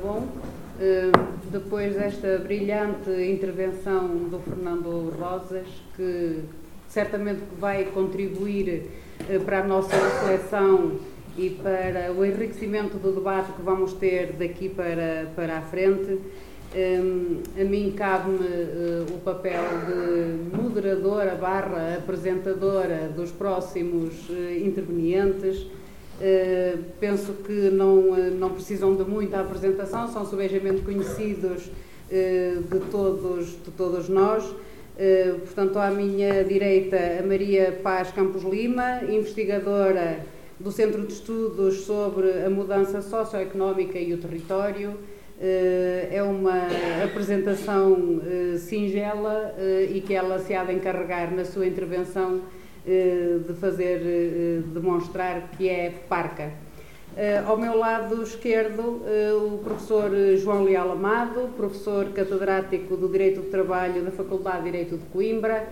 [0.00, 0.26] bom.
[0.80, 1.12] Uh,
[1.50, 6.40] depois desta brilhante intervenção do Fernando Rosas, que
[6.88, 8.84] certamente vai contribuir
[9.20, 10.98] uh, para a nossa reflexão
[11.36, 16.18] e para o enriquecimento do debate que vamos ter daqui para, para a frente.
[16.72, 25.66] Um, a mim cabe-me uh, o papel de moderadora barra apresentadora dos próximos uh, intervenientes.
[26.20, 31.70] Uh, penso que não, não precisam de muita apresentação, são subejamente conhecidos
[32.10, 34.44] de, todos, de todos nós.
[35.44, 40.26] portanto, à minha direita, a Maria Paz Campos Lima, investigadora
[40.60, 44.98] do Centro de Estudos sobre a Mudança Socioeconómica e o Território.
[45.42, 46.66] Eh, é uma
[47.02, 52.42] apresentação eh, singela eh, e que ela se há de encarregar na sua intervenção
[53.46, 56.52] de fazer demonstrar que é parca.
[57.46, 59.02] Ao meu lado esquerdo,
[59.44, 64.96] o professor João Leal Amado, professor catedrático do Direito do Trabalho da Faculdade de Direito
[64.96, 65.68] de Coimbra,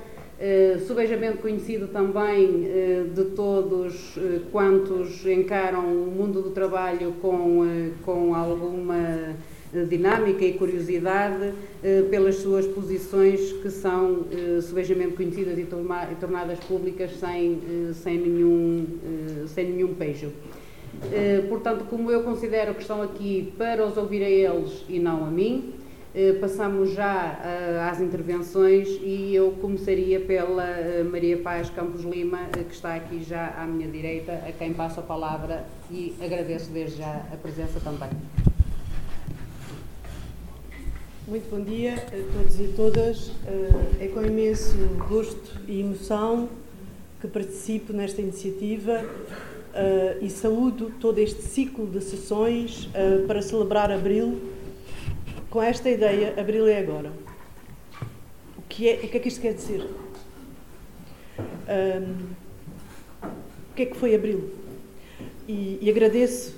[0.86, 2.69] subejamente conhecido também
[3.14, 4.19] de todos
[4.52, 9.36] quantos encaram o mundo do trabalho com, com alguma
[9.88, 11.52] dinâmica e curiosidade
[12.11, 14.24] pelas suas posições que são
[14.62, 15.66] subejamente conhecidas e,
[16.19, 17.61] tornadas públicas sem,
[17.94, 18.86] sem, nenhum,
[19.46, 20.33] sem nenhum pejo.
[21.48, 25.30] portanto, como eu considero que estão aqui para os ouvir a eles e não a
[25.30, 25.74] mim,
[26.14, 32.41] eh, passamos já eh, às intervenções e eu começaria pela eh, Maria Paz Campos Lima,
[32.52, 36.98] que está aqui já à minha direita, a quem passo a palavra e agradeço desde
[36.98, 38.08] já a presença também.
[41.28, 43.30] Muito bom dia a todos e todas.
[44.00, 44.74] É com imenso
[45.10, 46.48] gosto e emoção
[47.20, 49.04] que participo nesta iniciativa
[50.22, 52.88] e saúdo todo este ciclo de sessões
[53.26, 54.40] para celebrar Abril
[55.50, 57.12] com esta ideia, Abril é agora.
[58.56, 59.86] O que é, o que, é que isto quer dizer?
[61.38, 62.24] Um,
[63.70, 64.50] o que é que foi Abril?
[65.46, 66.55] E, e agradeço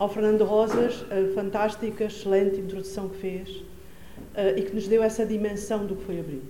[0.00, 5.26] ao Fernando Rosas a fantástica, excelente introdução que fez uh, e que nos deu essa
[5.26, 6.40] dimensão do que foi Abril.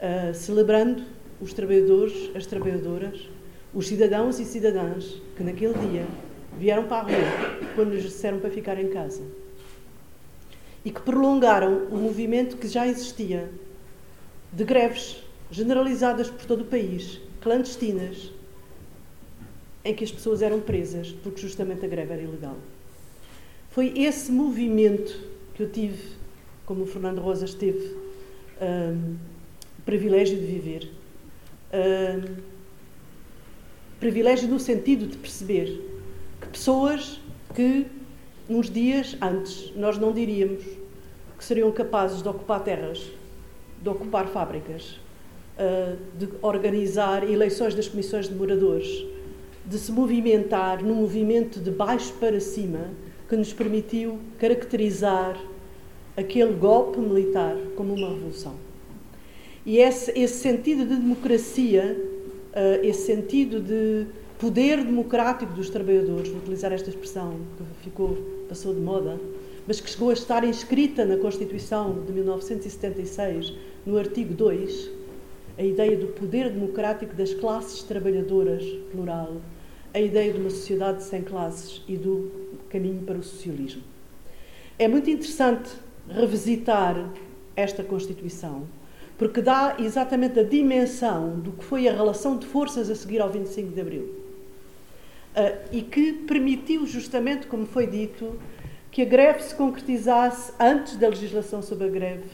[0.00, 1.04] Uh, celebrando
[1.38, 3.28] os trabalhadores, as trabalhadoras,
[3.74, 6.06] os cidadãos e cidadãs que naquele dia
[6.58, 9.22] vieram para a rua quando lhes disseram para ficar em casa.
[10.82, 13.50] E que prolongaram o movimento que já existia
[14.50, 18.32] de greves generalizadas por todo o país, clandestinas,
[19.84, 22.56] em que as pessoas eram presas porque justamente a greve era ilegal.
[23.70, 25.20] Foi esse movimento
[25.54, 26.12] que eu tive,
[26.64, 27.96] como o Fernando Rosas teve,
[28.60, 29.16] um,
[29.84, 30.90] privilégio de viver.
[31.72, 32.54] Um,
[34.00, 35.80] privilégio no sentido de perceber
[36.52, 37.20] pessoas
[37.54, 37.86] que,
[38.48, 40.62] uns dias antes, nós não diríamos
[41.38, 43.10] que seriam capazes de ocupar terras,
[43.82, 45.00] de ocupar fábricas,
[45.56, 49.04] eh, de organizar eleições das comissões de moradores,
[49.66, 52.90] de se movimentar num movimento de baixo para cima
[53.28, 55.40] que nos permitiu caracterizar
[56.16, 58.54] aquele golpe militar como uma revolução.
[59.64, 61.98] E esse, esse sentido de democracia,
[62.52, 64.06] eh, esse sentido de
[64.38, 69.18] poder democrático dos trabalhadores, vou utilizar esta expressão que ficou, passou de moda,
[69.66, 73.54] mas que chegou a estar inscrita na Constituição de 1976,
[73.86, 74.90] no artigo 2,
[75.56, 79.40] a ideia do poder democrático das classes trabalhadoras, plural,
[79.94, 82.30] a ideia de uma sociedade sem classes e do
[82.68, 83.82] caminho para o socialismo.
[84.76, 85.70] É muito interessante
[86.08, 87.10] revisitar
[87.54, 88.66] esta Constituição,
[89.16, 93.30] porque dá exatamente a dimensão do que foi a relação de forças a seguir ao
[93.30, 98.36] 25 de Abril uh, e que permitiu, justamente como foi dito,
[98.90, 102.24] que a greve se concretizasse antes da legislação sobre a greve,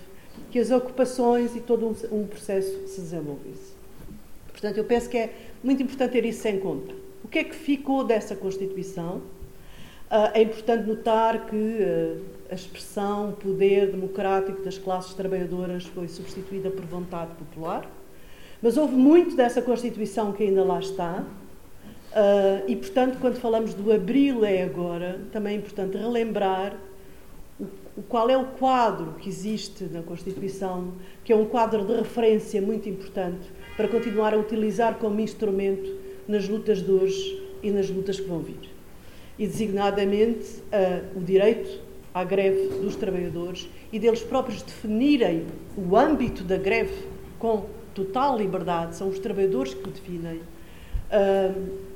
[0.51, 3.75] que as ocupações e todo um, um processo se desenvolvesse.
[4.51, 7.10] Portanto, eu penso que é muito importante ter isso em conta.
[7.25, 9.19] O que é que ficou dessa Constituição?
[10.11, 16.71] Uh, é importante notar que uh, a expressão poder democrático das classes trabalhadoras foi substituída
[16.71, 17.89] por vontade popular,
[18.61, 21.25] mas houve muito dessa Constituição que ainda lá está,
[22.11, 26.77] Uh, e, portanto, quando falamos do abril é agora, também é importante relembrar
[27.97, 30.93] o, qual é o quadro que existe na Constituição,
[31.25, 35.89] que é um quadro de referência muito importante para continuar a utilizar como instrumento
[36.27, 38.71] nas lutas de hoje e nas lutas que vão vir.
[39.39, 41.81] E, designadamente, uh, o direito
[42.13, 45.47] à greve dos trabalhadores e deles próprios definirem
[45.77, 47.07] o âmbito da greve
[47.39, 50.41] com total liberdade, são os trabalhadores que o definem.
[51.11, 51.91] Uh,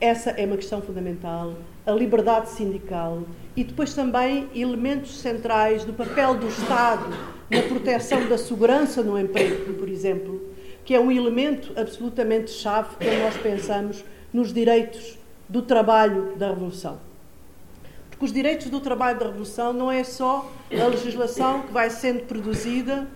[0.00, 1.54] Essa é uma questão fundamental.
[1.86, 3.22] A liberdade sindical
[3.56, 7.06] e depois também elementos centrais do papel do Estado
[7.50, 10.40] na proteção da segurança no emprego, por exemplo,
[10.84, 16.98] que é um elemento absolutamente chave quando nós pensamos nos direitos do trabalho da Revolução.
[18.10, 22.24] Porque os direitos do trabalho da Revolução não é só a legislação que vai sendo
[22.26, 23.08] produzida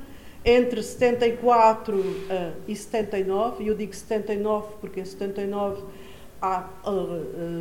[0.44, 5.82] entre 74 uh, e 79, e eu digo 79 porque em 79
[6.40, 6.90] há a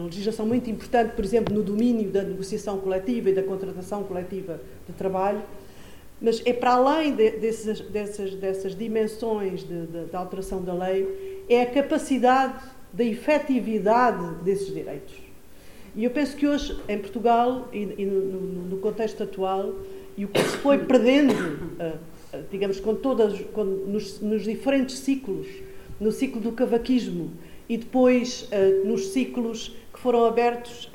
[0.05, 4.93] legislação muito importante, por exemplo, no domínio da negociação coletiva e da contratação coletiva de
[4.93, 5.41] trabalho,
[6.21, 11.43] mas é para além de, desses, dessas, dessas dimensões de, de, de, alteração da lei,
[11.47, 12.55] é a capacidade
[12.91, 15.15] da efetividade desses direitos.
[15.95, 18.21] E eu penso que hoje, em Portugal e, e no,
[18.69, 19.73] no, contexto atual,
[20.17, 21.97] e o que se foi perdendo, uh,
[22.51, 25.47] digamos, com todas, com, nos, nos diferentes ciclos,
[25.99, 27.31] no ciclo do cavaquismo
[27.69, 30.91] e depois uh, nos ciclos que foram abertos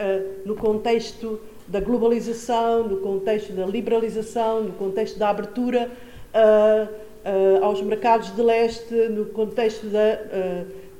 [0.47, 1.41] no contexto
[1.73, 5.91] da globalização, no contexto da liberalização, no contexto da abertura
[6.35, 10.17] uh, aos mercados de leste, no contexto da,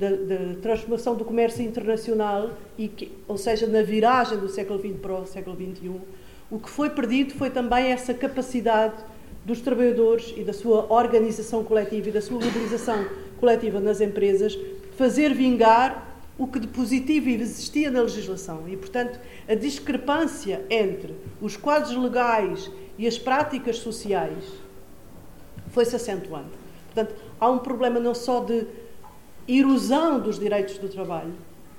[0.01, 4.97] da, da, transformação do comércio internacional, e que, ou seja, na viragem do século XX
[4.99, 6.01] para o século XXI,
[6.51, 8.95] o que foi perdido foi também essa capacidade
[9.45, 13.05] dos trabalhadores e da sua organização coletiva e da sua mobilização
[13.39, 14.59] coletiva nas empresas
[14.97, 18.69] fazer vingar o que de positivo existia na legislação.
[18.69, 19.19] E, portanto,
[19.49, 24.45] a discrepância entre os quadros legais e as práticas sociais
[25.69, 26.51] foi-se acentuando.
[26.93, 28.67] Portanto, há um problema não só de
[29.49, 31.33] erosão dos direitos do trabalho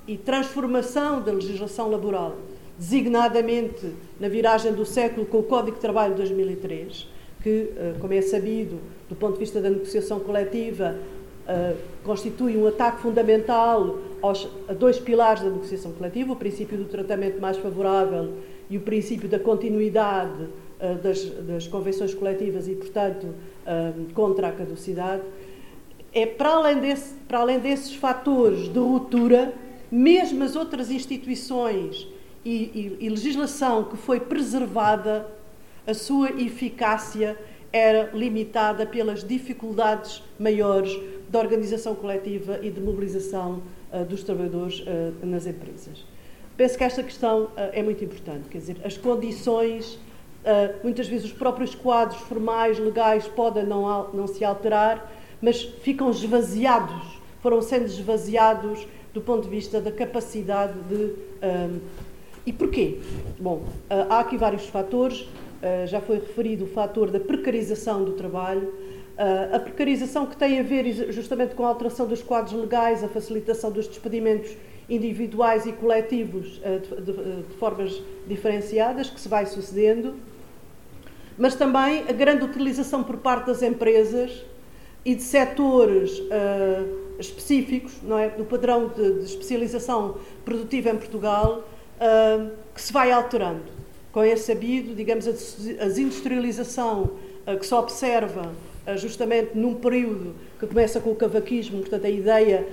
[0.06, 2.36] e transformação da legislação laboral,
[2.78, 7.08] designadamente na viragem do século com o Código de Trabalho de 2003,
[7.42, 10.98] que, eh, como é sabido, do ponto de vista da negociação coletiva,
[11.48, 16.84] uh, constitui um ataque fundamental aos, a dois pilares da negociação coletiva, o princípio do
[16.84, 18.34] tratamento mais favorável
[18.68, 24.52] e o princípio da continuidade uh, das, das, convenções coletivas e, portanto, uh, contra a
[24.52, 25.22] caducidade.
[26.12, 29.52] É para além, desse, para além desses fatores de ruptura,
[29.90, 32.06] mesmo as outras instituições
[32.44, 35.26] e, e, e legislação que foi preservada,
[35.86, 37.36] a sua eficácia
[37.72, 40.96] era limitada pelas dificuldades maiores
[41.34, 43.60] de organização coletiva e de mobilização
[43.92, 46.06] uh, dos trabalhadores uh, nas empresas.
[46.56, 49.98] Penso que esta questão uh, é muito importante, quer dizer, as condições,
[50.82, 55.10] muitas vezes os próprios quadros formais, legais, podem não, não se alterar,
[55.40, 61.14] mas ficam esvaziados, foram sendo esvaziados do ponto de vista da capacidade de.
[62.44, 62.98] e porquê?
[63.40, 65.26] Bom, há aqui vários fatores.
[65.86, 68.70] Já foi referido o fator da precarização do trabalho,
[69.52, 73.70] a precarização que tem a ver justamente com a alteração dos quadros legais, a facilitação
[73.70, 74.56] dos despedimentos
[74.88, 80.14] individuais e coletivos uh, de, de, formas diferenciadas que se vai sucedendo,
[81.38, 84.44] mas também a grande utilização por parte das empresas
[85.04, 86.22] e de setores
[87.18, 91.64] específicos, não é, do padrão de, especialização produtiva em Portugal,
[92.74, 93.64] que se vai alterando.
[94.12, 95.32] Como é sabido, digamos, a
[95.84, 97.10] desindustrialização
[97.58, 98.52] que se observa
[98.96, 102.66] justamente num período que começa com o cavaquismo, portanto, a ideia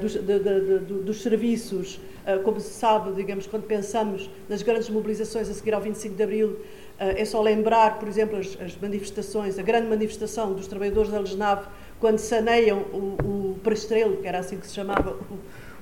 [0.00, 2.00] dos, de, de, de, dos serviços,
[2.44, 6.56] como se sabe, digamos, quando pensamos nas grandes mobilizações a seguir ao 25 de Abril,
[6.98, 11.66] é só lembrar, por exemplo, as, as manifestações, a grande manifestação dos trabalhadores da Lesnave,
[11.98, 15.16] quando saneiam o, o Prestrelo, que era assim que se chamava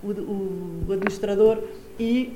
[0.03, 1.59] o, o, o administrador,
[1.99, 2.33] e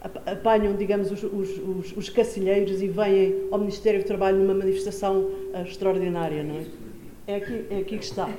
[0.00, 5.20] apanham, digamos, os, os, os, os, cacilheiros e vêm ao Ministério do Trabalho numa manifestação
[5.20, 6.64] uh, extraordinária, não é?
[7.26, 8.30] É aqui, é aqui que está.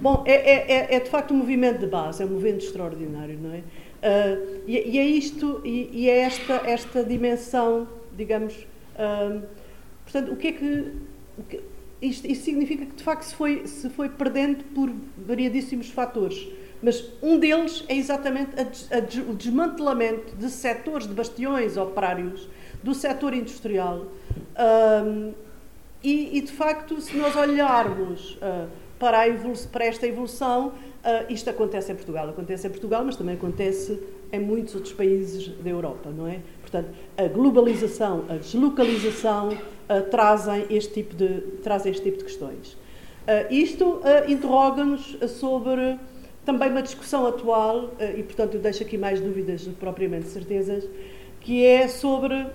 [0.00, 3.38] Bom, é, é, é, é, de facto um movimento de base, é um movimento extraordinário,
[3.40, 3.58] não é?
[3.58, 8.54] Uh, e, e, é isto, e, e, é esta, esta dimensão, digamos.
[8.94, 9.42] Uh,
[10.04, 10.92] portanto, o que é que.
[11.48, 11.60] Que
[12.00, 16.48] isto, isto significa que de facto se foi, se foi perdendo por variadíssimos fatores
[16.82, 22.48] mas um deles é exatamente a, a, o desmantelamento de setores, de bastiões operários
[22.82, 24.06] do setor industrial.
[24.58, 25.32] Um,
[26.02, 28.68] e, e, de facto, se nós olharmos uh,
[28.98, 29.18] para,
[29.72, 30.72] para, esta evolução, uh,
[31.28, 32.28] isto acontece em Portugal.
[32.28, 33.98] Acontece em Portugal, mas também acontece
[34.32, 36.40] em muitos outros países da Europa, não é?
[36.60, 42.76] Portanto, a globalização, a deslocalização uh, trazem, este tipo de, trazem este tipo de questões.
[43.50, 45.98] isto interroga-nos sobre
[46.48, 50.28] também uma discussão atual, eh, e portanto eu deixo aqui mais dúvidas do que propriamente
[50.28, 50.88] certezas,
[51.42, 52.46] que é sobre,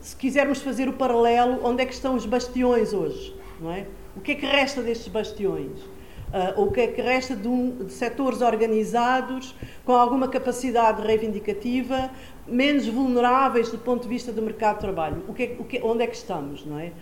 [0.00, 3.86] se quisermos fazer o paralelo, onde é que estão os bastiões hoje, não é?
[4.16, 5.80] O que é que resta destes bastiões?
[6.26, 9.52] Uh, o que é que resta de, um, de setores organizados
[9.84, 12.08] com alguma capacidade reivindicativa,
[12.46, 15.24] menos vulneráveis do ponto de vista do mercado de trabalho?
[15.26, 16.92] O que é, o que, onde é que estamos, não é?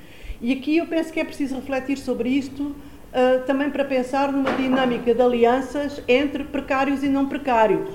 [0.41, 2.75] E aqui eu penso que é preciso refletir sobre isto
[3.15, 7.89] uh, também para pensar numa dinâmica de alianças entre precários e não precários,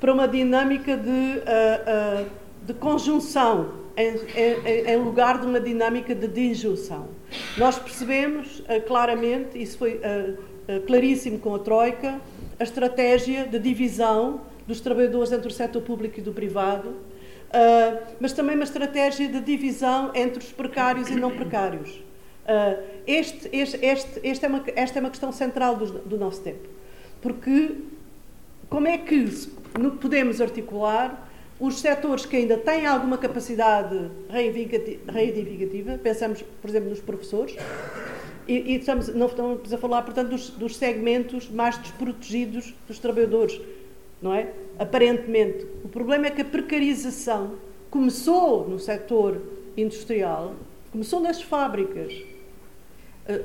[0.00, 2.26] para uma dinâmica de, uh,
[2.66, 7.08] de conjunção em, em, em, lugar de uma dinâmica de disjunção.
[7.56, 12.20] Nós percebemos uh, claramente, isso foi uh, uh, claríssimo com a Troika,
[12.58, 16.94] a estratégia de divisão dos trabalhadores entre o setor público e do privado,
[18.20, 22.02] mas também uma estratégia de divisão entre os precários e não precários.
[23.06, 26.68] Este, este, este, este é uma, esta é uma questão central do, do nosso tempo,
[27.20, 27.76] porque
[28.68, 29.28] como é que
[30.00, 31.28] podemos articular
[31.60, 37.54] os setores que ainda têm alguma capacidade reivindicativa, pensamos, por exemplo, nos professores,
[38.48, 43.60] e, e estamos, não estamos a falar, portanto, dos, dos, segmentos mais desprotegidos dos trabalhadores,
[44.20, 44.52] não é?
[44.78, 45.64] Aparentemente.
[45.84, 47.52] O problema é que a precarização
[47.90, 49.40] começou no setor
[49.76, 50.56] industrial,
[50.90, 52.12] começou nas fábricas.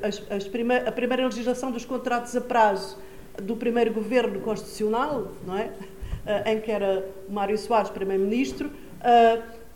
[0.02, 0.50] As, as
[0.86, 2.98] a primeira legislação dos contratos a prazo
[3.42, 5.70] do primeiro governo constitucional, não é?
[6.26, 8.70] Eh, em que era Mário Soares primeiro-ministro,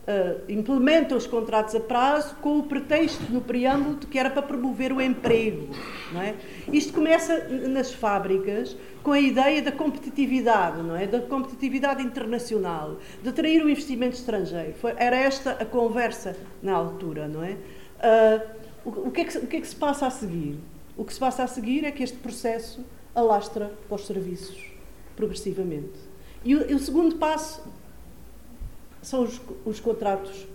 [0.02, 4.42] Uh, implementa os contratos a prazo com o pretexto no preâmbulo de que era para
[4.42, 5.68] promover o emprego.
[6.12, 6.34] Não é?
[6.72, 11.06] Isto começa nas fábricas com a ideia da competitividade, não é?
[11.06, 14.74] da competitividade internacional, de atrair o investimento estrangeiro.
[14.74, 17.28] Foi, era esta a conversa na altura.
[17.28, 17.52] Não é?
[17.52, 20.58] Uh, o, que é que, o que é que se passa a seguir?
[20.96, 22.84] O que se passa a seguir é que este processo
[23.14, 24.72] alastra para os serviços
[25.16, 25.98] progressivamente.
[26.44, 27.62] E o, e o segundo passo
[29.00, 30.46] são os, os, contratos,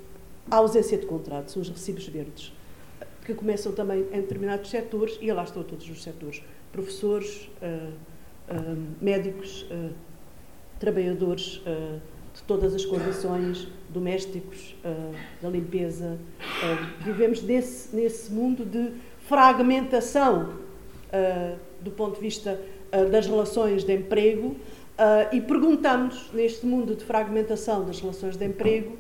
[0.50, 2.54] a ausência de contratos, os recibos verdes,
[3.26, 6.42] que começam também em determinados setores, e estão todos os setores:
[6.72, 7.94] professores, uh,
[8.54, 9.94] uh, médicos, uh,
[10.80, 11.62] trabalhadores
[12.36, 14.76] de todas as condições, domésticos,
[15.42, 16.20] da limpeza.
[17.00, 18.92] vivemos nesse, nesse mundo de
[19.28, 20.54] fragmentação
[21.82, 22.60] do ponto de vista
[23.12, 24.56] das relações de emprego
[25.32, 28.98] e perguntamos, neste mundo de fragmentação das relações de emprego,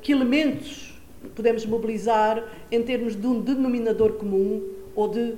[0.00, 0.94] que elementos
[1.34, 4.62] podemos mobilizar em termos de um denominador comum
[4.94, 5.34] ou de,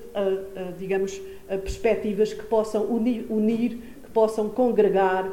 [0.79, 5.31] digamos, perspectivas que possam unir que possam congregar,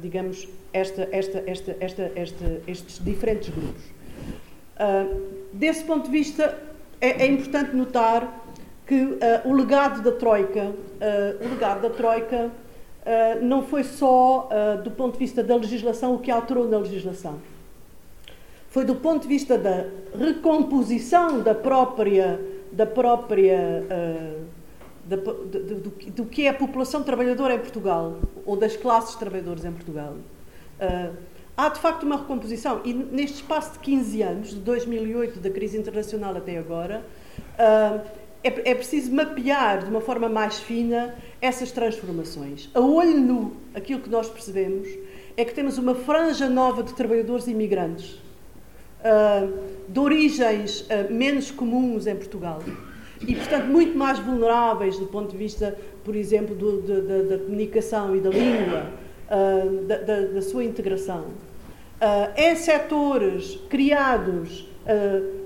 [0.00, 3.82] digamos, esta, esta, esta, esta, esta, estes diferentes grupos.
[5.52, 6.58] desse ponto de vista,
[7.00, 8.44] é, é importante notar
[8.86, 10.72] que o legado da Troika,
[11.40, 12.50] o legado da Troika
[13.08, 16.78] uh, não foi só uh, do ponto de vista da legislação o que alterou na
[16.78, 17.38] legislação.
[18.68, 22.38] Foi do ponto de vista da recomposição da própria,
[22.70, 24.44] da própria uh,
[25.08, 29.64] da, do, do, do, que é a população trabalhadora em Portugal, ou das classes trabalhadoras
[29.64, 30.16] em Portugal.
[31.56, 35.78] há de facto uma recomposição, e neste espaço de 15 anos, de 2008, da crise
[35.78, 37.02] internacional até agora,
[38.44, 42.68] é, é preciso mapear de uma forma mais fina essas transformações.
[42.74, 44.88] A olho nu, aquilo que nós percebemos
[45.36, 48.12] é que temos uma franja nova de trabalhadores imigrantes,
[49.00, 49.52] uh,
[49.88, 52.60] de origens uh, menos comuns em Portugal
[53.26, 58.14] e, portanto, muito mais vulneráveis do ponto de vista, por exemplo, do, de, da comunicação
[58.14, 58.86] e da língua,
[59.30, 61.26] uh, da, da, da, sua integração.
[62.36, 64.66] em setores criados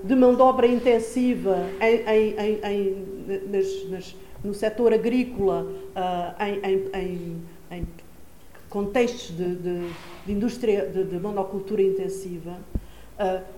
[0.03, 3.05] de mão de obra intensiva em, em, em,
[3.49, 5.67] nas, nas, no setor agrícola,
[6.39, 7.85] em,
[8.73, 9.89] contextos de, de,
[10.25, 12.57] de indústria de, de, monocultura intensiva.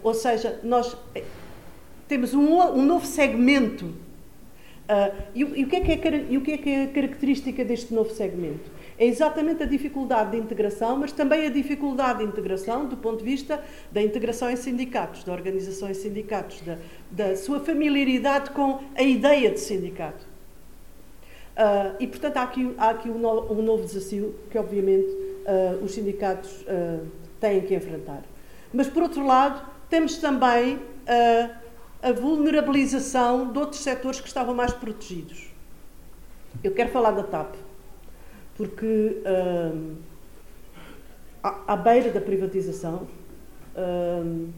[0.03, 1.23] ou seja, nós eh,
[2.05, 3.93] temos um, um novo segmento.
[5.33, 8.69] E, o que é que é, a característica deste novo segmento?
[8.97, 13.25] é exatamente a dificuldade de integração, mas também a dificuldade de integração do ponto de
[13.25, 13.61] vista
[13.91, 16.77] da integração em sindicatos, da organização em sindicatos, da,
[17.11, 20.25] da sua familiaridade com a ideia de sindicato.
[21.55, 25.83] Uh, e, portanto, há aqui, há aqui um, novo, um novo desafio que, obviamente, uh,
[25.83, 27.05] os sindicatos uh,
[27.39, 28.23] têm que enfrentar.
[28.73, 30.79] Mas, por outro lado, temos também
[32.01, 35.49] a vulnerabilização de outros setores que estavam mais protegidos.
[36.63, 37.55] Eu quero falar da TAP
[38.55, 39.21] porque
[39.75, 39.95] hum,
[41.43, 43.07] à, à, beira da privatização,
[43.77, 44.49] hum,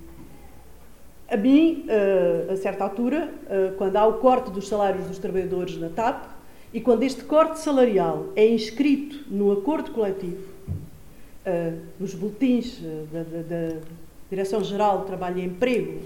[1.30, 5.78] a mim, uh, a certa altura, uh, quando há o corte dos salários dos trabalhadores
[5.78, 6.24] na TAP
[6.74, 10.58] e quando este corte salarial é inscrito no acordo coletivo,
[11.98, 13.80] nos boletins da, da, da
[14.30, 16.02] Direção-Geral de Trabalho e Emprego,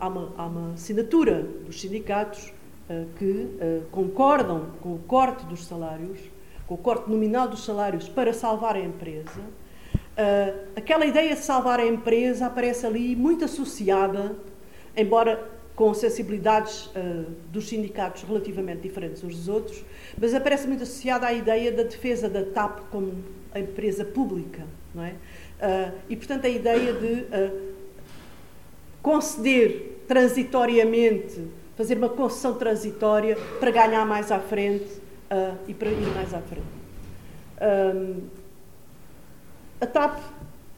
[0.00, 2.52] há uma, há, uma, assinatura dos sindicatos,
[3.18, 3.58] que
[3.90, 6.20] concordam com o corte dos salários,
[6.66, 9.40] com o corte nominal dos salários para salvar a empresa,
[10.76, 14.36] aquela ideia de salvar a empresa aparece ali muito associada,
[14.94, 19.84] embora com sensibilidades uh, dos sindicatos relativamente diferentes uns dos outros,
[20.16, 24.64] mas aparece muito associada à ideia da defesa da TAP como empresa pública,
[24.94, 25.10] não é?
[25.10, 27.73] Uh, e, portanto, a ideia de uh,
[29.04, 31.40] conceder transitoriamente,
[31.76, 35.02] fazer uma concessão transitória para ganhar mais à frente
[35.68, 36.66] e para ir mais à frente.
[37.60, 38.22] Um,
[39.80, 40.20] a TAP,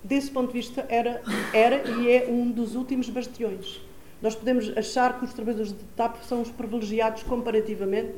[0.02, 3.80] desse ponto de vista, era, era e é um dos últimos bastiões
[4.20, 8.14] nós podemos achar que os trabalhadores de TAP são os privilegiados comparativamente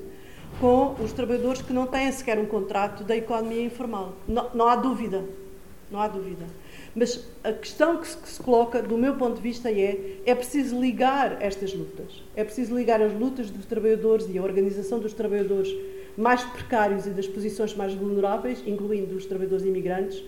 [0.60, 4.14] com os trabalhadores que não têm sequer um contrato da economia informal.
[4.26, 5.24] Não, não há dúvida.
[5.90, 6.46] Não há dúvida.
[6.98, 10.34] Mas a questão que se, que se, coloca, do meu ponto de vista, é é
[10.34, 12.22] preciso ligar estas lutas.
[12.34, 15.72] É preciso ligar as lutas dos trabalhadores e a organização dos trabalhadores
[16.16, 20.20] mais precários e das posições mais vulneráveis, incluindo os trabalhadores imigrantes,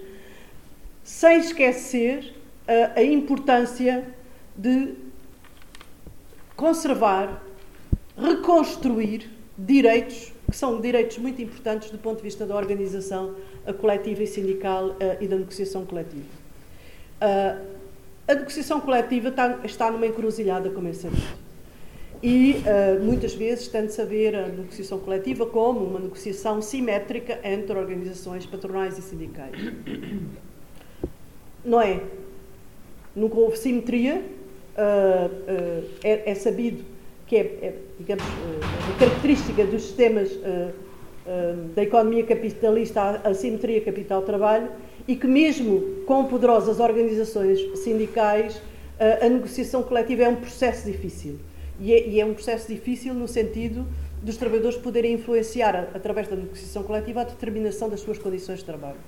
[1.03, 2.33] sem esquecer
[2.69, 4.07] a, a importância
[4.57, 4.95] de
[6.55, 7.43] conservar,
[8.17, 13.35] reconstruir direitos que são direitos muito importantes do ponto de vista da organização
[13.81, 16.40] coletiva e sindical e da negociação coletiva.
[17.21, 17.71] Uh,
[18.27, 21.51] a negociação coletiva está, está numa encruzilhada, como é sabido.
[22.23, 27.77] E uh, muitas vezes tende-se a ver a negociação coletiva como uma negociação simétrica entre
[27.77, 29.57] organizações patronais e sindicais.
[31.65, 32.03] Não é?
[33.17, 34.23] Nunca houve simetria
[34.77, 36.85] uh, é, é, sabido
[37.27, 40.31] que é, é digamos, a característica dos sistemas
[41.75, 44.71] da economia capitalista a assimetria capital-trabalho
[45.07, 48.61] e que mesmo com poderosas organizações sindicais
[49.21, 51.39] a negociação coletiva é um processo difícil.
[51.81, 53.87] E é, e é, um processo difícil no sentido
[54.23, 58.99] dos trabalhadores poderem influenciar, através da negociação coletiva, a determinação das suas condições de trabalho.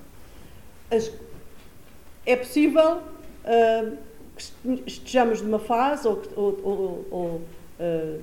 [0.89, 1.11] As,
[2.25, 3.97] é possível uh,
[4.87, 7.27] estejamos numa fase, ou, ou, ou, ou
[7.79, 8.21] uh,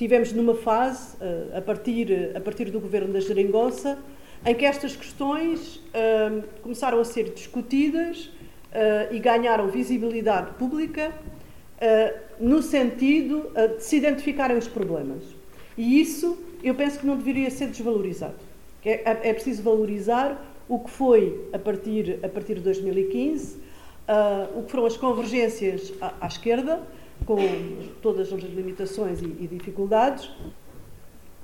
[0.00, 3.98] estivemos numa fase, uh, a, partir, a partir do governo da Geringonça,
[4.46, 8.30] em que estas questões uh, começaram a ser discutidas
[9.10, 11.12] e ganharam visibilidade pública
[12.38, 15.24] no sentido de se identificarem os problemas.
[15.76, 18.36] E isso eu penso que não deveria ser desvalorizado.
[18.84, 23.58] É, é preciso valorizar o que foi a partir, a partir de 2015
[24.10, 26.82] uh, o que foram as convergências à, à, esquerda,
[27.26, 27.36] com
[28.02, 30.30] todas as limitações e, e dificuldades,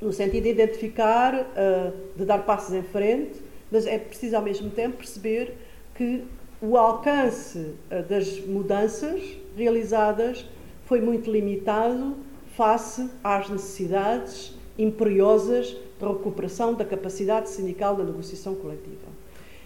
[0.01, 4.71] no sentido de identificar, uh, de dar passos em frente, mas é preciso ao mesmo
[4.71, 5.57] tempo perceber
[5.95, 6.25] que
[6.61, 9.23] o alcance uh, das mudanças
[9.57, 10.45] realizadas
[10.85, 12.17] foi muito limitado
[12.57, 19.07] face às necessidades imperiosas de recuperação da capacidade sindical da negociação coletiva.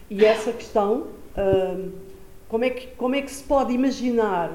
[0.08, 1.90] E essa questão uh,
[2.50, 4.50] como é que, como é que se pode imaginar,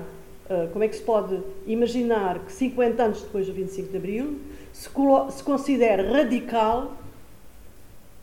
[0.72, 4.40] como é que se pode imaginar que 50 anos depois do 25 de Abril
[4.72, 6.96] se, se considere radical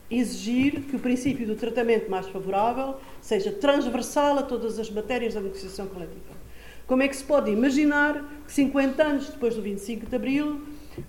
[0.09, 5.41] exigir que o princípio do tratamento mais favorável seja transversal a todas as matérias da
[5.41, 6.43] negociação coletiva.
[6.85, 10.61] Como é que se pode imaginar que 50 anos depois do 25 de Abril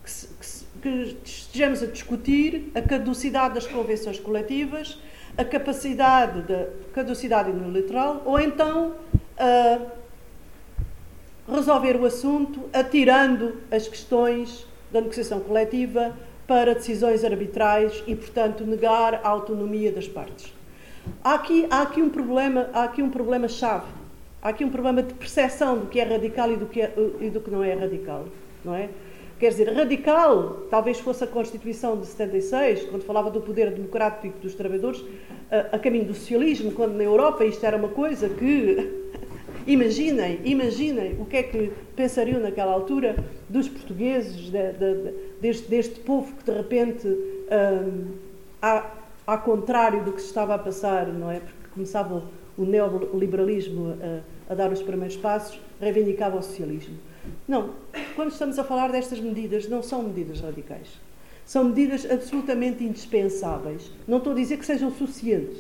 [0.02, 4.98] que, se, que, que estejamos a discutir a caducidade das convenções coletivas
[5.36, 8.94] a capacidade da caducidade unilateral ou então
[9.38, 10.03] uh,
[11.48, 16.14] resolver o assunto atirando as questões da negociação coletiva
[16.46, 20.52] para decisões arbitrais e, portanto, negar a autonomia das partes.
[21.22, 23.86] Há aqui, há aqui um problema, há aqui um problema chave.
[24.42, 27.30] Há aqui um problema de percepção do que é radical e do que, é, e
[27.30, 28.26] do que não é radical,
[28.64, 28.90] não é?
[29.38, 34.54] Quer dizer, radical, talvez fosse a Constituição de 76, quando falava do poder democrático dos
[34.54, 35.04] trabalhadores,
[35.50, 39.03] a, a caminho do socialismo, quando na Europa isto era uma coisa que.
[39.66, 43.16] Imaginem, imaginem o que é que pensariam naquela altura
[43.48, 48.12] dos portugueses, de, de, de, deste, deste, povo que de repente, um,
[49.26, 51.40] ao contrário do que se estava a passar, não é?
[51.40, 52.22] Porque começava
[52.58, 53.96] o, neoliberalismo
[54.48, 56.98] a, a dar os primeiros passos, reivindicava o socialismo.
[57.48, 57.70] Não,
[58.14, 61.00] quando estamos a falar destas medidas, não são medidas radicais.
[61.46, 63.90] São medidas absolutamente indispensáveis.
[64.06, 65.58] Não estou a dizer que sejam suficientes,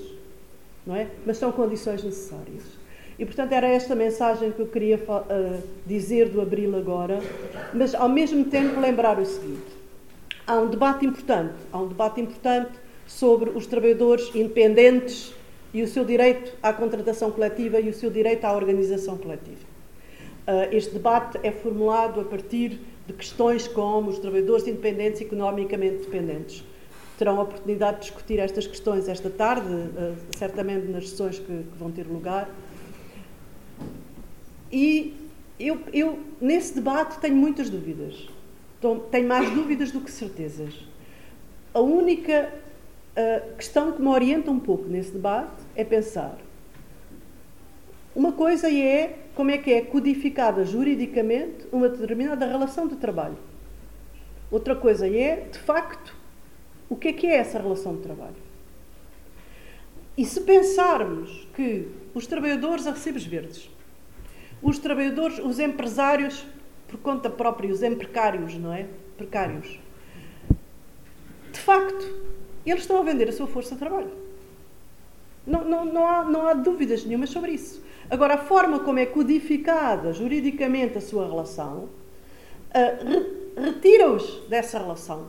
[0.86, 1.08] não é?
[1.24, 2.83] Mas são condições necessárias.
[3.18, 7.20] E, portanto, era esta mensagem que eu queria uh, dizer do Abril agora,
[7.72, 9.74] mas, ao mesmo tempo, lembrar o seguinte.
[10.46, 12.72] Há um debate importante, há um debate importante
[13.06, 15.32] sobre os trabalhadores independentes
[15.72, 19.74] e o seu direito à contratação coletiva e o seu direito à organização coletiva.
[20.46, 26.04] Uh, este debate é formulado a partir de questões como os trabalhadores independentes e economicamente
[26.04, 26.64] dependentes.
[27.18, 31.90] Terão a oportunidade de discutir estas questões esta tarde, uh, certamente nas sessões que, vão
[31.90, 32.48] ter lugar.
[34.74, 35.14] E
[35.60, 38.28] eu, eu, nesse debate, tenho muitas dúvidas.
[39.08, 40.74] Tenho mais dúvidas do que certezas.
[41.72, 42.52] A única
[43.16, 46.36] uh, questão que me orienta um pouco nesse debate é pensar.
[48.16, 53.38] Uma coisa é como é que é codificada juridicamente uma determinada relação de trabalho.
[54.50, 56.16] Outra coisa é, de facto,
[56.88, 58.42] o que é que é essa relação de trabalho.
[60.18, 63.70] E se pensarmos que os trabalhadores a recibos verdes,
[64.64, 66.44] os trabalhadores, os empresários
[66.88, 68.86] por conta própria, os emprecários, não é?
[69.16, 69.78] Precários.
[71.52, 72.04] De facto,
[72.64, 74.10] eles estão a vender a sua força de trabalho.
[75.46, 77.84] Não, não, não, há, não há dúvidas nenhumas sobre isso.
[78.08, 81.90] Agora, a forma como é codificada juridicamente a sua relação
[82.74, 85.28] uh, retira-os dessa relação,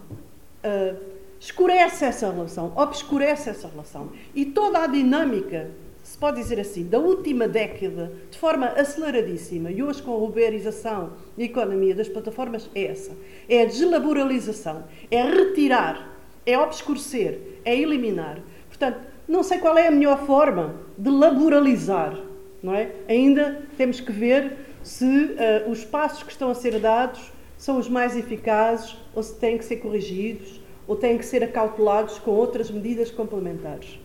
[0.64, 0.98] uh,
[1.40, 4.12] escurece essa relação, obscurece essa relação.
[4.34, 5.72] E toda a dinâmica,
[6.16, 11.12] se pode dizer assim, da última década, de forma aceleradíssima, e hoje com a uberização
[11.38, 13.12] e a economia das plataformas, é essa.
[13.50, 18.40] É a deslaboralização, é retirar, é obscurecer, é eliminar.
[18.70, 22.18] Portanto, não sei qual é a melhor forma de laboralizar
[22.66, 22.92] não é?
[23.08, 27.88] Ainda temos que ver se uh, os passos que estão a ser dados são os
[27.88, 32.72] mais eficazes ou se têm que ser corrigidos ou têm que ser acautelados com outras
[32.72, 34.00] medidas complementares.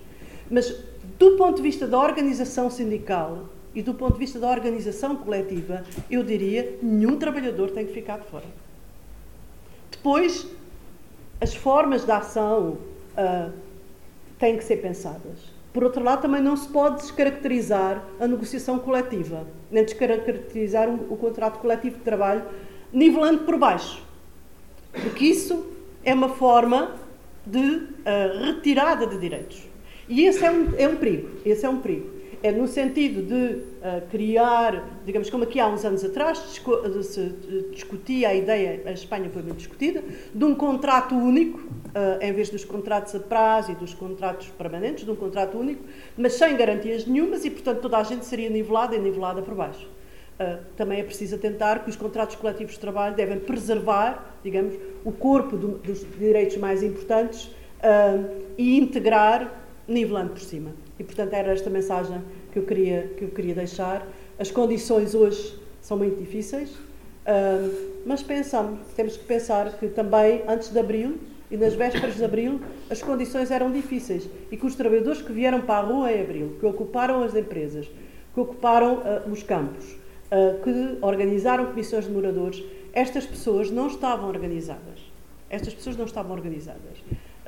[0.51, 0.85] Mas,
[1.21, 5.85] do ponto de vista da organização sindical e do ponto de vista da organização coletiva,
[6.11, 8.47] eu diria nenhum trabalhador tem que ficar de fora.
[9.91, 10.47] Depois,
[11.39, 12.79] as formas de ação
[13.19, 13.53] uh,
[14.39, 15.53] têm que ser pensadas.
[15.75, 21.19] Por outro lado, também não se pode descaracterizar a negociação coletiva, nem descaracterizar o, o
[21.19, 22.45] contrato coletivo de trabalho,
[22.91, 24.03] nivelando por baixo.
[24.91, 25.67] Porque isso
[26.03, 26.95] é uma forma
[27.45, 29.70] de uh, retirada de direitos.
[30.11, 31.31] E esse é um, é um perigo.
[31.47, 35.85] Esse é um perigo é no sentido de uh, criar, digamos, como aqui há uns
[35.85, 37.35] anos atrás se
[37.71, 40.03] discutia a ideia, a Espanha foi muito discutida,
[40.35, 45.05] de um contrato único, uh, em vez dos contratos a prazo e dos contratos permanentes,
[45.05, 45.85] de um contrato único,
[46.17, 49.87] mas sem garantias nenhumas e, portanto, toda a gente seria nivelada e nivelada por baixo.
[50.41, 55.13] Uh, também é preciso atentar que os contratos coletivos de trabalho devem preservar, digamos, o
[55.13, 57.51] corpo do, dos direitos mais importantes
[58.59, 59.60] e integrar
[59.91, 60.71] nivelando por cima.
[60.99, 62.23] E, portanto, era esta mensagem
[62.53, 64.07] que eu queria, que eu queria deixar.
[64.39, 66.71] As condições hoje são muito difíceis,
[68.07, 71.19] mas pensamos, temos que pensar que também antes de abril
[71.51, 75.61] e nas vésperas de abril as condições eram difíceis e que os trabalhadores que vieram
[75.61, 77.91] para a rua em abril, que ocuparam as empresas,
[78.33, 79.85] que ocuparam uh, os campos,
[80.31, 85.11] uh, que organizaram comissões de moradores, estas pessoas não estavam organizadas.
[85.49, 86.90] Estas pessoas não estavam organizadas.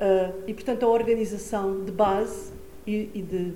[0.03, 2.51] Uh, e, portanto, a organização de base
[2.85, 3.53] e, e de,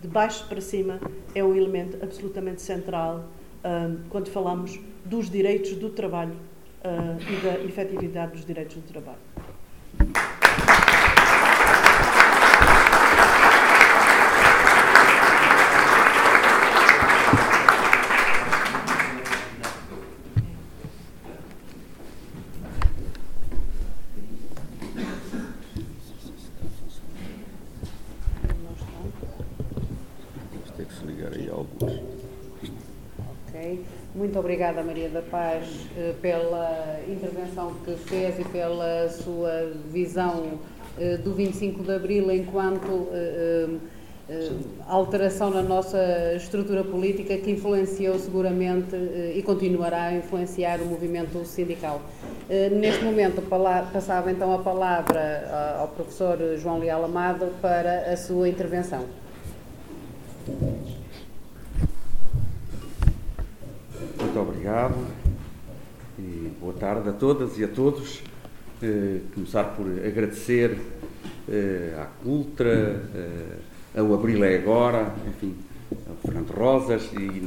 [0.00, 1.00] de, baixo para cima
[1.34, 3.28] é um elemento absolutamente central
[3.64, 6.36] uh, quando falamos dos direitos do trabalho
[6.84, 9.18] uh, e da efetividade dos direitos do trabalho.
[34.38, 40.60] Muito obrigada, Maria da Paz, eh, pela intervenção que fez e pela sua visão
[40.96, 43.66] eh, do 25 de Abril enquanto eh,
[44.86, 45.98] alteração na nossa
[46.36, 48.94] estrutura política que influenciou seguramente
[49.34, 52.00] e continuará a influenciar o movimento sindical.
[52.70, 53.40] Neste momento
[53.90, 59.06] passava então a palavra ao professor João Leal Amado para a sua intervenção.
[64.20, 64.38] Muito
[64.68, 65.06] obrigado
[66.18, 68.22] e boa tarde a todas e a todos.
[68.82, 70.76] Eh, começar por agradecer
[71.48, 75.54] eh, à Cultra, eh, ao Abril é Agora, enfim,
[76.08, 77.42] ao Fernando Rosas e,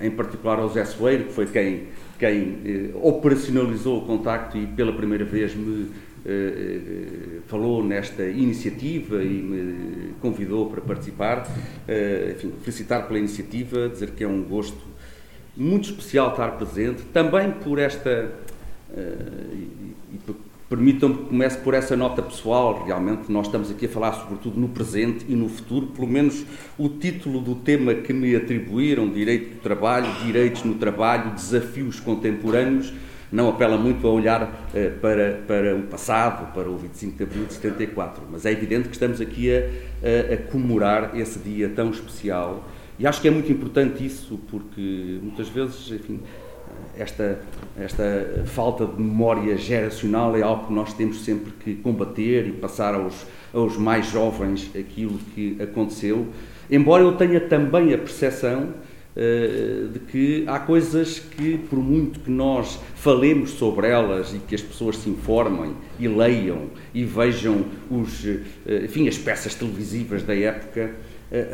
[0.00, 1.88] eh, em particular ao Zé Soeiro, que foi quem,
[2.18, 5.90] quem eh, operacionalizou o contacto e pela primeira vez me
[6.26, 11.46] eh, falou nesta iniciativa e me convidou para participar.
[12.34, 14.87] enfim, felicitar pela iniciativa, dizer que é um gosto
[15.58, 18.32] muito especial estar presente, também por esta.
[18.90, 20.34] Uh,
[20.68, 22.84] permitam-me que comece por essa nota pessoal.
[22.84, 25.86] Realmente, nós estamos aqui a falar sobretudo no presente e no futuro.
[25.86, 26.44] Pelo menos
[26.76, 32.92] o título do tema que me atribuíram, Direito do Trabalho, Direitos no Trabalho, Desafios Contemporâneos,
[33.32, 37.44] não apela muito a olhar eh, para, para o passado, para o 25 de abril
[37.44, 41.90] de 74, mas é evidente que estamos aqui a, a, a comemorar esse dia tão
[41.90, 42.64] especial
[42.98, 46.20] e acho que é muito importante isso, porque muitas vezes, enfim,
[46.98, 47.40] esta,
[47.78, 52.94] esta falta de memória geracional é algo que nós temos sempre que combater e passar
[52.94, 56.26] aos, aos mais jovens aquilo que aconteceu,
[56.70, 58.74] embora eu tenha também a percepção
[59.14, 64.54] uh, de que há coisas que, por muito que nós falemos sobre elas e que
[64.54, 68.40] as pessoas se informem e leiam e vejam os, uh,
[68.84, 70.96] enfim, as peças televisivas da época,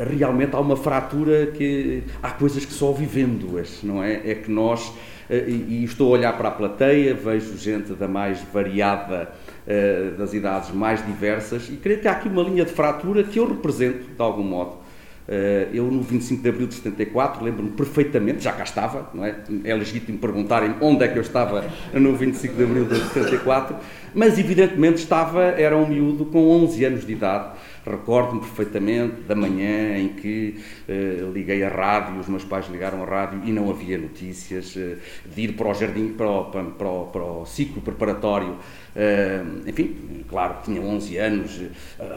[0.09, 4.21] realmente há uma fratura que há coisas que só vivendo-as, não é?
[4.31, 4.93] É que nós
[5.29, 9.31] eh, e, estou a olhar para a plateia, vejo gente da mais variada,
[9.67, 13.39] eh, das idades mais diversas, e creio que há aqui uma linha de fratura que
[13.39, 14.85] eu represento, de algum modo.
[15.27, 19.35] Eh, eu, no 25 de abril de 74, lembro-me perfeitamente, já cá estava, não é?
[19.63, 23.75] É legítimo perguntarem onde é que eu estava no 25 de abril de 74,
[24.13, 27.49] mas evidentemente estava, era um miúdo com 11 anos de idade,
[27.85, 33.05] Recordo-me perfeitamente da manhã em que uh, liguei a rádio, os meus pais ligaram a
[33.05, 37.05] rádio e não havia notícias, uh, de ir para o jardim, para o, para o,
[37.05, 38.57] para o ciclo preparatório.
[38.95, 41.61] Uh, enfim, claro, tinha 11 anos,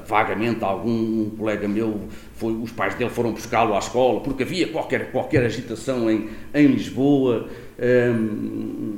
[0.07, 4.69] vagamente algum um colega meu, foi, os pais dele foram buscá-lo à escola, porque havia
[4.69, 7.49] qualquer, qualquer agitação em, em Lisboa.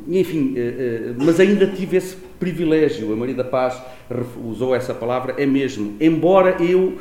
[0.08, 0.54] Enfim,
[1.18, 3.12] mas ainda tive esse privilégio.
[3.12, 3.80] A Maria da Paz
[4.42, 5.96] usou essa palavra, é mesmo.
[6.00, 6.98] Embora eu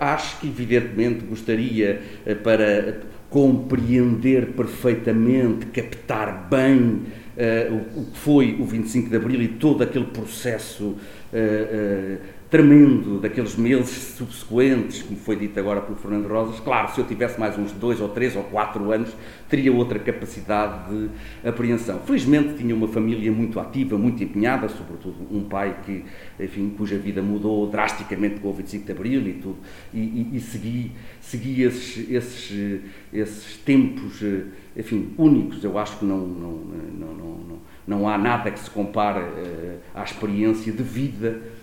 [0.00, 7.02] acho que, evidentemente, gostaria eh, para compreender perfeitamente, captar bem
[7.36, 10.96] uh, o, que foi o 25 de Abril e todo aquele processo uh,
[11.32, 12.18] uh,
[12.50, 16.58] tremendo daqueles meses subsequentes, como foi dito agora pelo Fernando Rosas.
[16.60, 19.14] Claro, se eu tivesse mais uns dois ou três ou quatro anos,
[19.48, 21.10] teria outra capacidade de
[21.46, 22.00] apreensão.
[22.06, 26.04] Felizmente tinha uma família muito ativa, muito empenhada, sobretudo um pai que,
[26.40, 29.58] enfim, cuja vida mudou drasticamente com o 25 de Abril e tudo,
[29.92, 32.82] e, e, e segui, segui esses, esses,
[33.12, 34.22] esses tempos,
[34.74, 35.62] enfim, únicos.
[35.62, 36.52] Eu acho que não, não,
[36.98, 41.57] não, não, não há nada que se compare uh, à experiência de vida eh,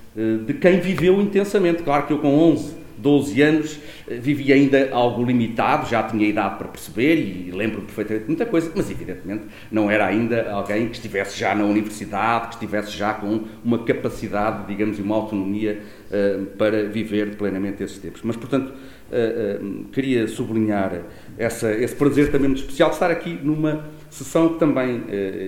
[0.46, 1.84] de quem viveu intensamente.
[1.84, 6.58] Claro que eu, com 11, 12 anos, eh, vivia ainda algo limitado, já tinha idade
[6.58, 11.38] para perceber e lembro perfeitamente muita coisa, mas evidentemente não era ainda alguém que estivesse
[11.38, 16.86] já na universidade, que estivesse já com uma capacidade, digamos, e uma autonomia uh, para
[16.86, 18.22] viver plenamente esses tempos.
[18.24, 18.74] Mas, portanto,
[19.92, 21.04] queria sublinhar
[21.38, 25.04] essa, esse prazer também muito especial de estar aqui numa sessão que também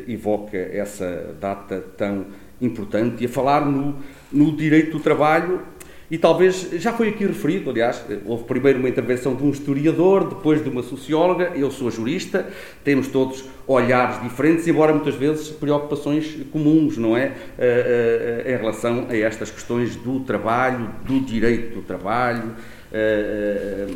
[0.08, 2.27] evoca essa data tão
[2.62, 3.97] importante e a falar no
[4.32, 5.62] no direito do trabalho
[6.10, 10.63] e talvez, já foi aqui referido, aliás, houve primeiro uma intervenção de um historiador, depois
[10.63, 12.48] de uma socióloga, eu sou jurista,
[12.82, 17.26] temos todos olhares diferentes, embora muitas vezes preocupações comuns, não é?
[17.26, 22.56] Uh, uh, em relação a estas questões do trabalho, do direito do trabalho,
[22.90, 23.94] uh,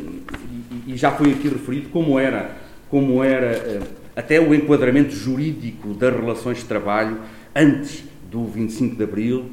[0.85, 2.57] e, e, já foi aqui referido como era,
[2.89, 3.83] como era
[4.17, 7.19] até o enquadramento jurídico das relações de trabalho
[7.55, 9.51] antes do 25 de Abril,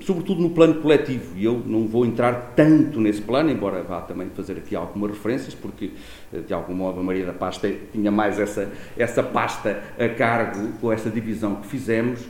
[0.00, 4.28] sobretudo no plano coletivo, e eu não vou entrar tanto nesse plano, embora vá também
[4.30, 5.90] fazer aqui algumas referências, porque
[6.32, 7.60] eh, de algum modo a Maria da Paz
[7.92, 12.20] tinha mais essa, essa pasta a cargo com essa divisão que fizemos.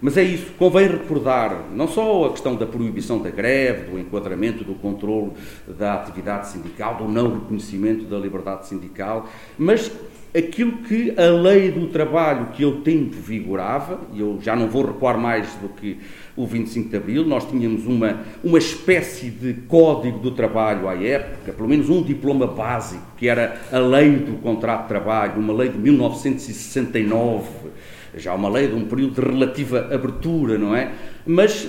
[0.00, 4.62] mas é isso, convém recordar não só a questão da proibição da greve, do enquadramento,
[4.62, 5.32] do controle
[5.66, 9.90] da atividade sindical, do não reconhecimento da liberdade sindical, mas
[10.38, 14.86] aquilo que a lei do trabalho que eu tempo vigorava, e eu já não vou
[14.86, 15.98] recuar mais do que
[16.36, 21.52] o 25 de Abril, nós tínhamos uma, uma espécie de código do trabalho à época,
[21.52, 25.68] pelo menos um diploma básico, que era a lei do contrato de trabalho, uma lei
[25.68, 27.48] de 1969,
[28.14, 30.92] já uma lei de um período de relativa abertura, não é?
[31.26, 31.68] Mas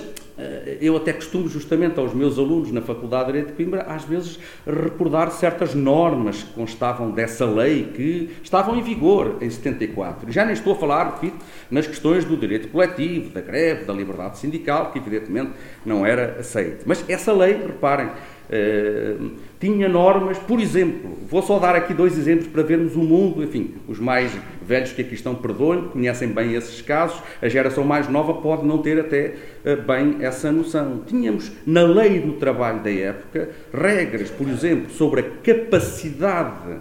[0.80, 4.38] eu até costumo, justamente aos meus alunos na Faculdade de Direito de Coimbra, às vezes
[4.66, 10.30] recordar certas normas que constavam dessa lei que estavam em vigor em 74.
[10.32, 11.36] Já nem estou a falar, repito,
[11.70, 15.52] nas questões do direito coletivo, da greve, da liberdade sindical, que evidentemente
[15.84, 16.84] não era aceito.
[16.86, 18.10] Mas essa lei, reparem,
[18.50, 19.16] eh,
[19.60, 23.74] tinha normas, por exemplo, vou só dar aqui dois exemplos para vermos o mundo, enfim,
[23.86, 24.32] os mais
[24.70, 28.78] velhos que aqui estão perdoem, conhecem bem esses casos, a geração mais nova pode não
[28.78, 31.02] ter até uh, bem essa noção.
[31.04, 36.78] Tínhamos na lei do trabalho da época regras, por exemplo, sobre a capacidade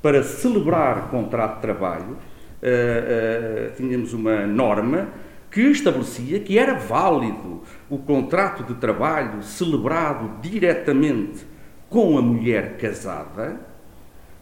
[0.00, 5.08] para celebrar contrato de trabalho, uh, uh, tínhamos uma norma
[5.50, 11.44] que estabelecia que era válido o contrato de trabalho celebrado diretamente
[11.90, 13.71] com a mulher casada,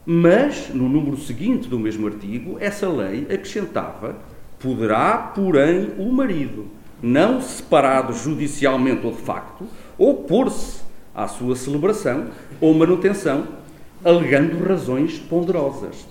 [0.05, 4.17] Mas, no número seguinte do mesmo artigo, essa lei acrescentava:
[4.59, 6.69] poderá, porém, o marido,
[7.03, 9.67] não separado judicialmente ou de facto,
[9.99, 10.81] opor-se
[11.15, 12.29] à sua celebração
[12.61, 13.47] ou manutenção,
[14.05, 16.07] alegando razões ponderosas.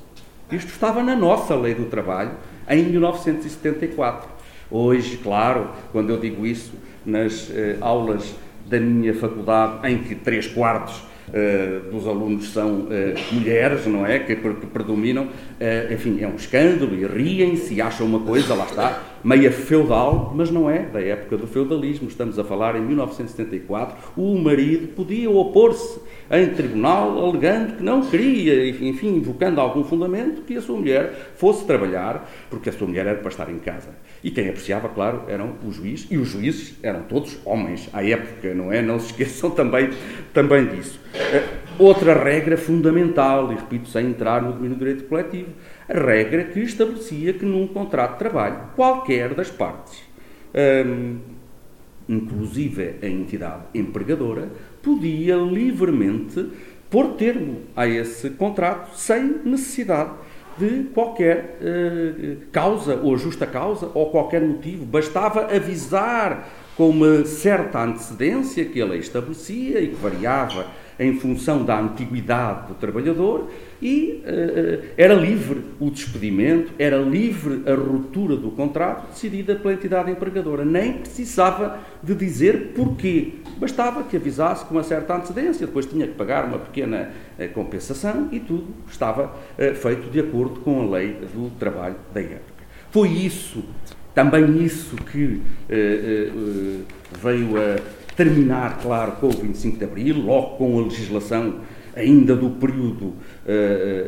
[0.52, 2.32] Isto estava na nossa lei do trabalho
[2.68, 4.30] em 1974.
[4.70, 6.74] Hoje, claro, quando eu digo isso
[7.04, 8.36] nas eh, aulas
[8.68, 11.09] da minha faculdade, em que três quartos
[11.92, 12.88] dos alunos são uh,
[13.32, 14.20] mulheres, não é?
[14.20, 15.26] Que, que predominam.
[15.26, 20.34] Uh, enfim, é um escândalo e riem-se e acham uma coisa, lá está, meia feudal,
[20.36, 22.08] mas não é da época do feudalismo.
[22.08, 23.96] Estamos a falar em 1974.
[24.18, 26.00] O marido podia opor-se
[26.32, 31.66] em tribunal, alegando que não queria, enfim, invocando algum fundamento, que a sua mulher fosse
[31.66, 33.90] trabalhar, porque a sua mulher era para estar em casa.
[34.24, 38.54] E quem apreciava, claro, eram os juízes, e os juízes eram todos homens à época,
[38.54, 38.82] não é?
[38.82, 39.90] Não se esqueçam também,
[40.34, 41.00] também disso.
[41.16, 41.44] Eh,
[41.80, 45.50] outra regra fundamental, e repito, sem entrar no domínio do direito coletivo,
[45.88, 50.04] a regra que estabelecia que num contrato de trabalho, qualquer das partes,
[50.86, 51.18] hum,
[52.10, 54.50] inclusive a entidade empregadora,
[54.90, 56.48] podia livremente
[56.90, 60.12] pôr termo a esse contrato sem necessidade
[60.58, 64.86] de qualquer uh, causa ou justa causa ou qualquer motivo.
[64.86, 70.66] Bastava avisar com uma certa antecedência que a lei estabelecia e que variava
[71.00, 73.50] em função da antiguidade do trabalhador
[73.82, 80.12] e uh, era livre o despedimento, era livre a ruptura do contrato decidida pela entidade
[80.12, 80.66] empregadora.
[80.66, 83.36] Nem precisava de dizer porquê.
[83.60, 88.30] Bastava que avisasse com uma certa antecedência, depois tinha que pagar uma pequena uh, compensação
[88.32, 92.64] e tudo estava uh, feito de acordo com a lei do trabalho da época.
[92.92, 93.64] Foi isso,
[94.16, 95.42] também isso que
[97.22, 97.80] veio a
[98.16, 101.60] terminar, claro, com o 25 de Abril, logo com a legislação
[101.96, 103.14] ainda do período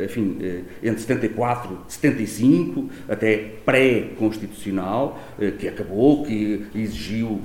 [0.04, 5.20] enfim, uh, entre 74 e 75, até pré-constitucional,
[5.58, 7.40] que acabou, que exigiu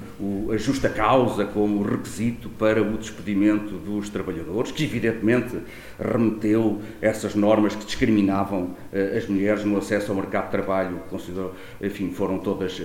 [0.52, 5.58] a justa causa como requisito para o despedimento dos trabalhadores, que evidentemente
[6.00, 8.76] remeteu essas normas que discriminavam
[9.16, 12.82] as mulheres no acesso ao mercado de trabalho, considerou, enfim, foram todas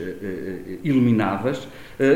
[0.84, 1.66] eliminadas,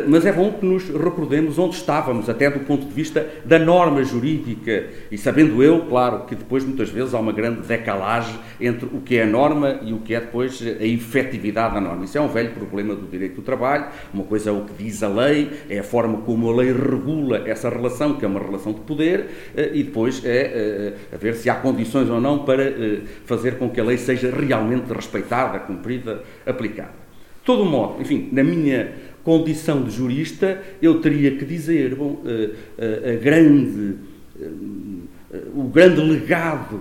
[0.08, 4.02] mas é bom que nos recordemos onde estávamos, até do ponto de vista da norma
[4.04, 8.86] jurídica, e sabendo eu, claro, que depois muitas muitas vezes há uma grande decalagem entre
[8.86, 12.04] o que é a norma e o que é depois a efetividade da norma.
[12.04, 13.86] Isso é um velho problema do direito do trabalho.
[14.12, 17.42] Uma coisa é o que diz a lei, é a forma como a lei regula
[17.46, 21.34] essa relação, que é uma relação de poder, eh, e depois é eh, a ver
[21.34, 25.58] se há condições ou não para eh, fazer com que a lei seja realmente respeitada,
[25.60, 27.06] cumprida, aplicada.
[27.40, 33.10] De todo modo, enfim, na minha condição de jurista, eu teria que dizer, bom, a,
[33.10, 33.96] a grande
[35.54, 36.80] o grande legado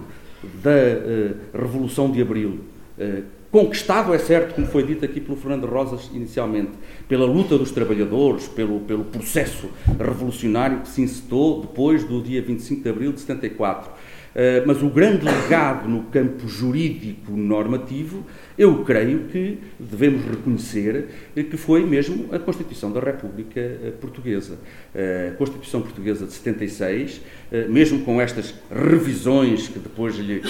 [0.64, 2.60] da uh, Revolução de Abril,
[2.98, 6.72] uh, conquistado, é certo, como foi dito aqui pelo Fernando Rosas inicialmente,
[7.08, 12.84] pela luta dos trabalhadores, pelo, pelo processo revolucionário que se incitou depois do dia 25
[12.84, 13.92] de Abril de 74.
[14.36, 18.26] Uh, mas o grande legado no campo jurídico normativo
[18.58, 24.58] eu creio que devemos reconhecer que foi mesmo a Constituição da República eh, Portuguesa.
[24.94, 27.22] Eh, a Constituição Portuguesa de 76,
[27.52, 30.42] eh, mesmo com estas revisões que depois lhe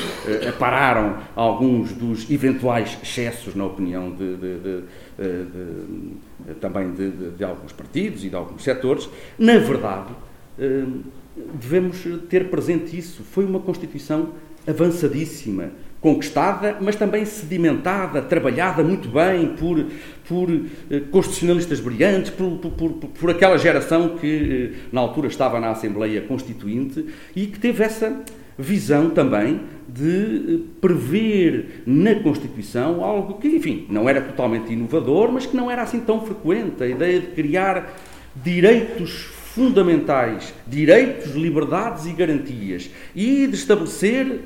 [0.48, 4.84] apararam alguns dos eventuais excessos, na opinião de, de, de,
[5.18, 10.14] de também de, alguns partidos e de alguns setores, na verdade,
[11.54, 11.98] devemos
[12.30, 13.24] ter presente isso.
[13.24, 14.30] Foi uma Constituição
[14.68, 19.86] avançadíssima, conquistada, mas também sedimentada, trabalhada muito bem por,
[20.28, 25.72] por eh, constitucionalistas brilhantes, por, por, por, aquela geração que eh, na altura estava na
[25.72, 28.22] Assembleia Constituinte e que teve essa
[28.58, 35.48] visão também de eh, prever na Constituição algo que, enfim, não era totalmente inovador, mas
[35.48, 37.98] que não era assim tão frequente, a ideia de criar
[38.36, 44.42] direitos fundamentais, direitos, liberdades e garantias e de estabelecer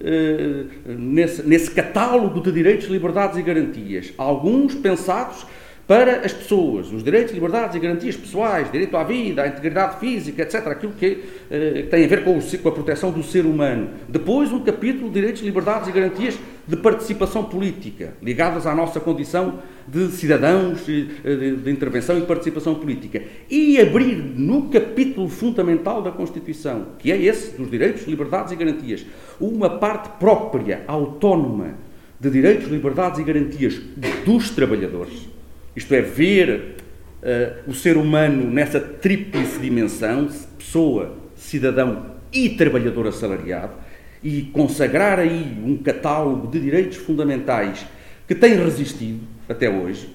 [0.00, 4.12] eh, nesse, nesse catálogo de direitos, liberdades e garantias.
[4.16, 5.44] Alguns pensados
[5.86, 10.42] para as pessoas, os direitos, liberdades e garantias pessoais, direito à vida, à integridade física,
[10.42, 13.90] etc., aquilo que eh, tem a ver com, o, com, a proteção do ser humano.
[14.08, 19.58] Depois, um capítulo de direitos, liberdades e garantias de participação política, ligadas à nossa condição
[19.88, 23.20] de cidadãos, de, eh, de, de intervenção e participação política.
[23.50, 29.04] E abrir no capítulo fundamental da Constituição, que é esse dos direitos, liberdades e garantias,
[29.40, 31.74] uma parte própria, autónoma,
[32.20, 33.80] de direitos, liberdades e garantias
[34.24, 35.31] dos trabalhadores
[35.74, 36.76] isto é, ver
[37.22, 43.74] uh, o ser humano nessa tríplice dimensão, pessoa, cidadão e trabalhador assalariado,
[44.22, 47.86] e consagrar aí um catálogo de direitos fundamentais
[48.26, 50.14] que tem resistido até hoje,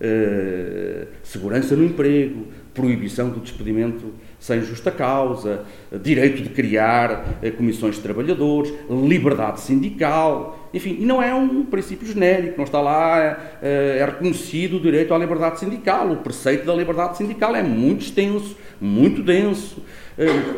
[0.00, 5.64] uh, segurança no emprego, proibição do despedimento sem justa causa,
[6.02, 12.06] direito de criar uh, comissões de trabalhadores, liberdade sindical, enfim, e não é um princípio
[12.06, 16.74] genérico, não está lá, uh, é reconhecido o direito à liberdade sindical, o preceito da
[16.74, 19.82] liberdade sindical é muito extenso, muito denso,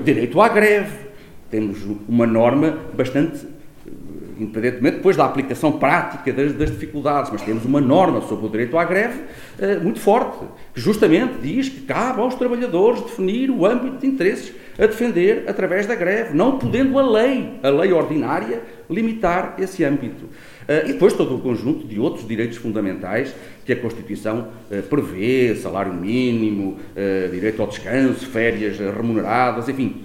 [0.04, 1.10] direito à greve,
[1.50, 1.78] temos
[2.08, 3.46] uma norma bastante
[4.40, 8.76] independentemente depois da aplicação prática das, das, dificuldades, mas temos uma norma sobre o direito
[8.78, 13.98] à greve uh, muito forte, que justamente diz que cabe aos trabalhadores definir o âmbito
[13.98, 19.56] de interesses a defender através da greve, não podendo a lei, a lei ordinária, limitar
[19.58, 20.24] esse âmbito.
[20.24, 23.34] Uh, e depois todo o conjunto de outros direitos fundamentais
[23.66, 26.78] que a Constituição uh, prevê, salário mínimo,
[27.30, 30.02] direito ao descanso, férias remuneradas, enfim.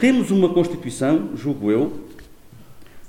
[0.00, 2.07] temos uma Constituição, julgo eu,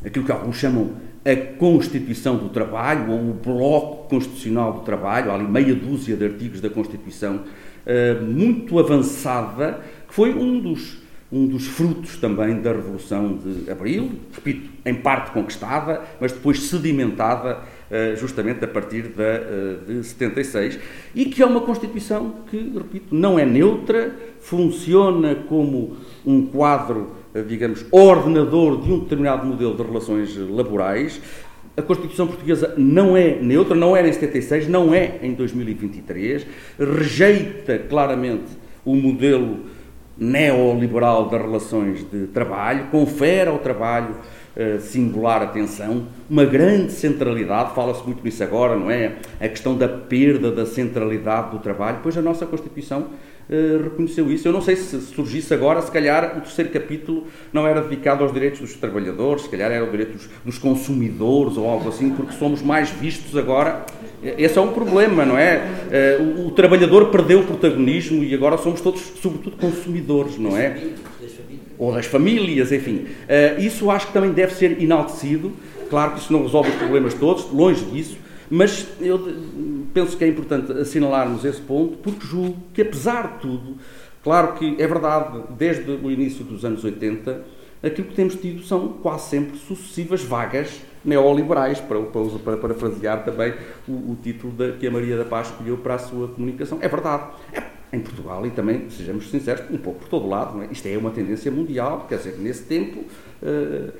[0.04, 0.92] aquilo que alguns chamam
[1.26, 6.26] a Constituição do Trabalho, ou o Bloco Constitucional do Trabalho, há ali meia dúzia de
[6.26, 7.42] artigos da Constituição,
[7.86, 10.98] eh, muito avançada, que foi um dos,
[11.32, 17.60] um dos frutos também da Revolução de Abril, repito, em parte conquistada, mas depois sedimentada
[17.92, 20.80] eh, justamente a partir eh, de 76,
[21.14, 27.86] e que é uma Constituição que, repito, não é neutra, funciona como um quadro digamos,
[27.92, 31.22] ordenador de um determinado modelo de relações laborais.
[31.78, 36.46] A Constituição Portuguesa não é neutra, não era em 76, não é em 2023,
[36.78, 39.60] rejeita claramente o modelo
[40.18, 44.16] neoliberal das relações de trabalho, confere ao trabalho
[44.58, 49.16] uh, singular atenção, uma grande centralidade, fala-se muito nisso agora, não é?
[49.40, 53.08] A questão da perda da centralidade do trabalho, pois a nossa Constituição
[53.50, 54.48] eh, reconheceu isso.
[54.48, 58.32] Eu não sei se surgisse agora, se calhar o terceiro capítulo não era dedicado aos
[58.32, 62.34] direitos dos trabalhadores, se calhar era o direito dos, dos consumidores ou algo assim, porque
[62.34, 63.86] somos mais vistos agora.
[64.22, 65.68] Esse é um problema, não é?
[65.90, 70.80] Eh, o, o trabalhador perdeu o protagonismo e agora somos todos, sobretudo, consumidores, não é?
[71.78, 73.08] Ou das famílias, enfim.
[73.28, 75.52] Eh, isso acho que também deve ser enaltecido.
[75.90, 78.16] Claro que isso não resolve os problemas todos, longe disso,
[78.48, 79.18] mas eu
[79.94, 83.78] penso que é importante assinalarmos esse ponto, porque julgo que, apesar de tudo,
[84.24, 87.44] claro que é verdade, desde o início dos anos 80,
[87.84, 93.54] aquilo que temos tido são quase sempre sucessivas vagas neoliberais, para, para, para parafrasear também
[93.88, 96.78] o, o título da, que a Maria da Paz escolheu para a sua comunicação.
[96.82, 97.24] É verdade.
[97.54, 100.62] É, em Portugal e também, sejamos sinceros, um pouco por todo lado.
[100.62, 100.68] É?
[100.72, 103.00] Isto é uma tendência mundial, quer dizer, nesse tempo.
[103.42, 103.92] Uh,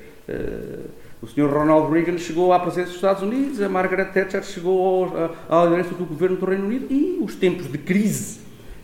[1.22, 1.52] o Sr.
[1.52, 5.06] Ronald Reagan chegou à presidência dos Estados Unidos, a Margaret Thatcher chegou
[5.48, 8.40] à liderança do governo do Reino Unido e os tempos de crise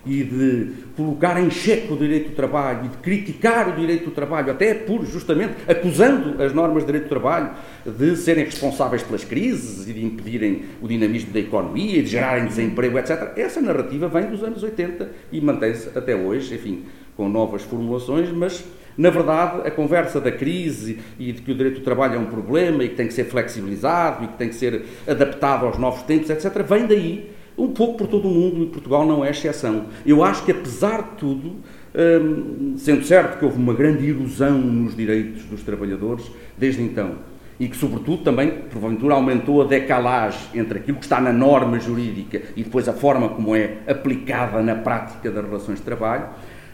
[0.06, 4.12] e de colocar em xeque o direito do trabalho e de criticar o direito do
[4.12, 7.50] trabalho, até por, justamente, acusando as normas de direito do trabalho
[7.84, 12.46] de serem responsáveis pelas crises e de impedirem o dinamismo da economia e de gerarem
[12.46, 13.32] desemprego, etc.
[13.36, 16.84] Essa narrativa vem dos anos 80 e mantém-se até hoje, enfim,
[17.16, 18.64] com novas formulações, mas
[18.96, 22.26] na verdade, a conversa da crise e de que o direito do trabalho é um
[22.26, 26.02] problema e que tem que ser flexibilizado e que tem que ser adaptado aos novos
[26.02, 29.86] tempos, etc., vem daí um pouco por todo o mundo e Portugal não é exceção.
[30.04, 31.56] Eu acho que, apesar de tudo,
[31.94, 37.16] hum, sendo certo que houve uma grande erosão nos direitos dos trabalhadores desde então,
[37.58, 42.42] e que, sobretudo, também, porventura, aumentou a decalagem entre aquilo que está na norma jurídica
[42.54, 46.28] e depois a forma como é aplicada na prática das relações de trabalho,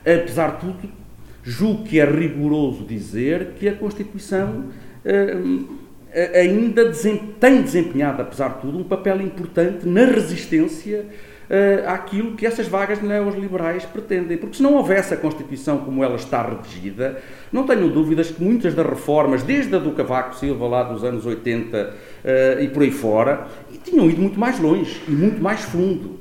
[0.05, 0.88] apesar de tudo,
[1.42, 4.66] julgo que é rigoroso dizer que a Constituição
[5.05, 5.82] uh,
[6.34, 11.07] ainda desem tem desempenhado, apesar de tudo, um papel importante na resistência
[11.48, 14.36] uh, àquilo que essas vagas neoliberais pretendem.
[14.36, 18.74] Porque se não houvesse a Constituição como ela está redigida, não tenho dúvidas que muitas
[18.74, 22.90] das reformas, desde a do Cavaco Silva lá dos anos 80 uh, e por aí
[22.90, 23.46] fora,
[23.84, 26.20] tinham ido muito mais longe e muito mais fundo.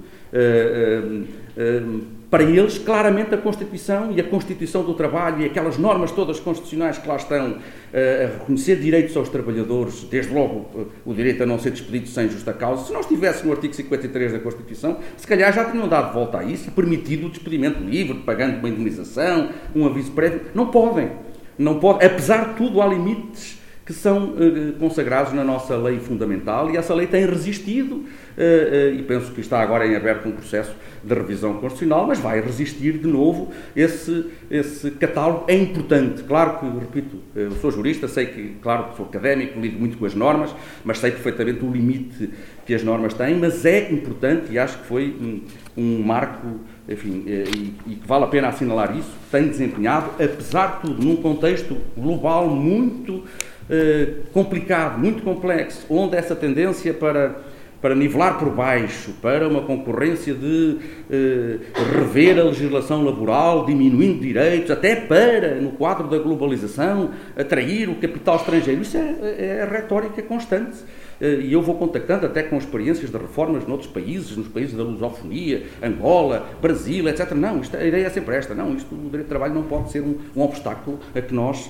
[2.32, 6.98] Para eles, claramente, a Constituição e a Constituição do Trabalho e aquelas normas todas constitucionais
[6.98, 7.58] que lá estão uh,
[7.92, 12.30] a reconhecer direitos aos trabalhadores, desde logo uh, o direito a não ser despedido sem
[12.30, 16.14] justa causa, se não estivesse no artigo 53 da Constituição, se calhar já tinham dado
[16.14, 20.44] volta a isso e permitido o despedimento livre, pagando uma indemnização, um aviso prévio.
[20.56, 21.12] Não podem.
[21.58, 22.08] Não podem.
[22.08, 23.61] Apesar de tudo, há limites
[23.92, 28.96] que são uh, consagrados na nossa lei fundamental e essa lei tem resistido uh, uh,
[28.96, 30.74] e penso que está agora em aberto um processo
[31.04, 35.46] de revisão constitucional, mas vai resistir de novo esse, esse catálogo.
[35.48, 39.98] É importante, claro que, repito, eu sou jurista, sei que, claro sou académico, lido muito
[39.98, 42.30] com as normas, mas sei perfeitamente o limite
[42.66, 45.42] que as normas têm, mas é importante e acho que foi um,
[45.76, 51.04] um marco enfim, e, que vale a pena assinalar isso, tem desempenhado, apesar de tudo,
[51.04, 53.24] num contexto global muito
[53.72, 57.38] eh, complicado, muito complexo, onde essa tendência para,
[57.82, 60.78] para nivelar por baixo, para uma concorrência de
[61.10, 61.58] eh,
[61.96, 68.36] rever a legislação laboral, diminuindo direitos, até para, no quadro da globalização, atrair o capital
[68.36, 68.82] estrangeiro.
[68.82, 70.78] Isso é, é a retórica constante.
[71.22, 74.84] Eh, e eu vou contactando até com experiências de reformas noutros países, nos países da
[74.84, 77.32] lusofonia, Angola, Brasil, etc.
[77.32, 78.54] Não, isto, a ideia é sempre esta.
[78.54, 81.70] Não, isto, o direito de trabalho não pode ser um, um obstáculo a que nós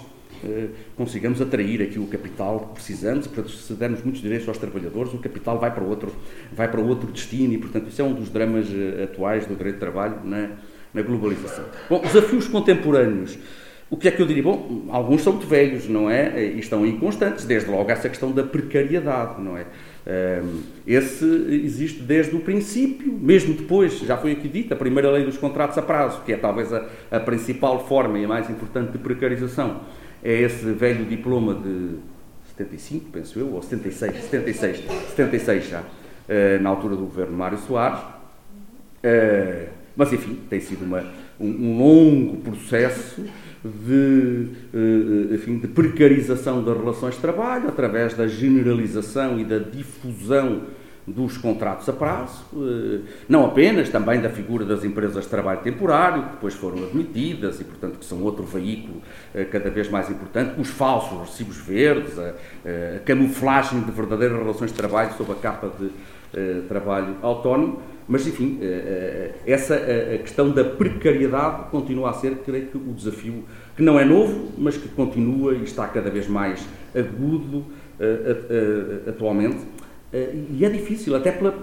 [0.95, 5.17] consigamos atrair aqui o capital que precisamos, portanto, se dermos muitos direitos aos trabalhadores, o
[5.17, 6.11] capital vai para outro,
[6.51, 9.75] vai para outro destino e, portanto, isso é um dos dramas eh, atuais do direito
[9.75, 10.49] de trabalho na,
[10.93, 11.65] na globalização.
[11.89, 13.37] Bom, desafios contemporâneos.
[13.89, 14.41] O que é que eu diria?
[14.41, 16.45] Bom, alguns são muito velhos, não é?
[16.45, 19.65] E estão inconstantes, desde logo essa questão da precariedade, não é?
[20.07, 21.25] Ehm, esse
[21.63, 25.77] existe desde o princípio, mesmo depois, já foi aqui dito, a primeira lei dos contratos
[25.77, 29.81] a prazo, que é talvez a, a principal forma e a mais importante de precarização
[30.23, 31.97] é esse velho diploma de
[32.49, 35.83] 75, penso eu, ou 76, 76, 76 já,
[36.27, 37.99] eh, na altura do governo Mário Soares.
[39.03, 41.03] Eh, mas, enfim, tem sido uma,
[41.39, 43.25] um, longo processo
[43.63, 50.63] de, eh, enfim, de precarização das relações de trabalho através da generalização e da difusão
[51.07, 56.23] dos contratos a prazo, eh, não apenas, também da figura das empresas de trabalho temporário,
[56.23, 59.01] que depois foram admitidas e, portanto, que são outro veículo
[59.33, 62.33] eh, cada vez mais importante, os falsos recibos verdes, a,
[62.97, 65.89] a camuflagem de verdadeiras relações de trabalho sob a capa de
[66.69, 68.57] trabalho autónomo, mas, enfim,
[69.45, 69.77] essa
[70.21, 73.43] questão da precariedade continua a ser, creio que, o desafio
[73.75, 77.65] que não é novo, mas que continua e está cada vez mais agudo
[79.07, 79.57] atualmente.
[79.57, 79.80] eh,
[80.13, 81.57] e é difícil, até pela,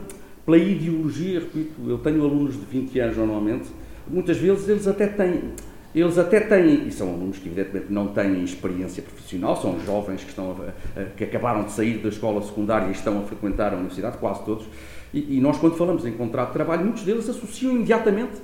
[0.45, 3.69] pela ideologia, repito, eu tenho alunos de 20 anos normalmente,
[4.09, 5.53] muitas vezes eles até têm,
[5.95, 10.31] eles até têm, e são alunos que evidentemente não têm experiência profissional, são jovens que,
[10.31, 13.77] estão a, a, que acabaram de sair da escola secundária e estão a frequentar a
[13.77, 14.67] universidade, quase todos,
[15.13, 18.41] e, e nós quando falamos em contrato de trabalho, muitos deles associam imediatamente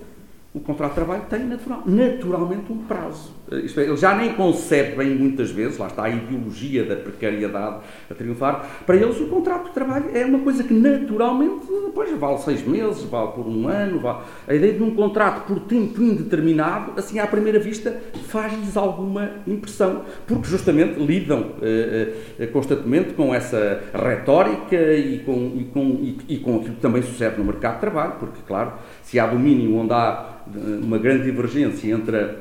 [0.55, 3.33] o contrato de trabalho tem natural, naturalmente um prazo.
[3.53, 7.81] Isto é, ele já nem concebe bem muitas vezes, lá está a ideologia da precariedade
[8.11, 8.67] a triunfar.
[8.87, 13.05] Para eles, o contrato de trabalho é uma coisa que naturalmente depois vale seis meses,
[13.05, 14.01] vale por um ano.
[14.01, 14.19] Vale...
[14.49, 17.95] A ideia de um contrato por tempo indeterminado, assim à primeira vista,
[18.29, 25.65] faz-lhes alguma impressão, porque justamente lidam eh, eh, constantemente com essa retórica e com, e,
[25.65, 28.73] com, e, e com aquilo que também sucede no mercado de trabalho, porque, claro,
[29.03, 30.35] se há domínio onde há
[30.83, 32.37] uma grande divergência entre,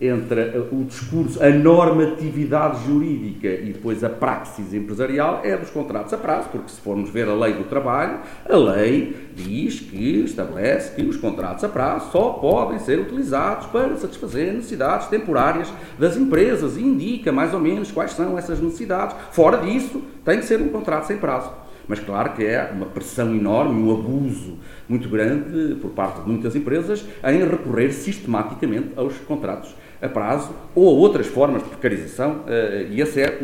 [0.00, 6.16] entre o discurso, a normatividade jurídica e depois a praxis empresarial é dos contratos a
[6.16, 11.02] prazo, porque se formos ver a lei do trabalho, a lei diz que estabelece que
[11.02, 16.82] os contratos a prazo só podem ser utilizados para satisfazer necessidades temporárias das empresas e
[16.82, 19.16] indica mais ou menos quais são essas necessidades.
[19.32, 21.50] Fora disso, tem que ser um contrato sem prazo.
[21.88, 26.54] Mas claro que é uma pressão enorme, um abuso muito grande por parte de muitas
[26.54, 32.86] empresas em recorrer sistematicamente aos contratos a prazo ou a outras formas de precarização, eh,
[32.90, 33.40] e esse é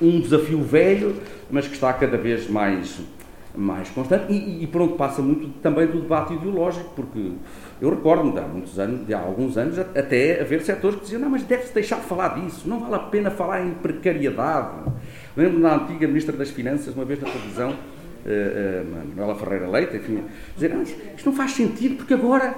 [0.00, 1.16] um desafio velho,
[1.50, 3.00] mas que está cada vez mais,
[3.54, 7.32] mais constante e, e pronto, passa muito também do debate ideológico, porque
[7.80, 11.42] eu recordo-me há muitos anos, há alguns anos, até haver setores que diziam, não, mas
[11.44, 14.90] deve-se deixar de falar disso, não vale a pena falar em precariedade.
[15.36, 20.24] Lembro na antiga Ministra das Finanças, uma vez na televisão, uh, Manuela Ferreira Leite, enfim,
[20.54, 22.54] dizer, ah, isto não faz sentido porque agora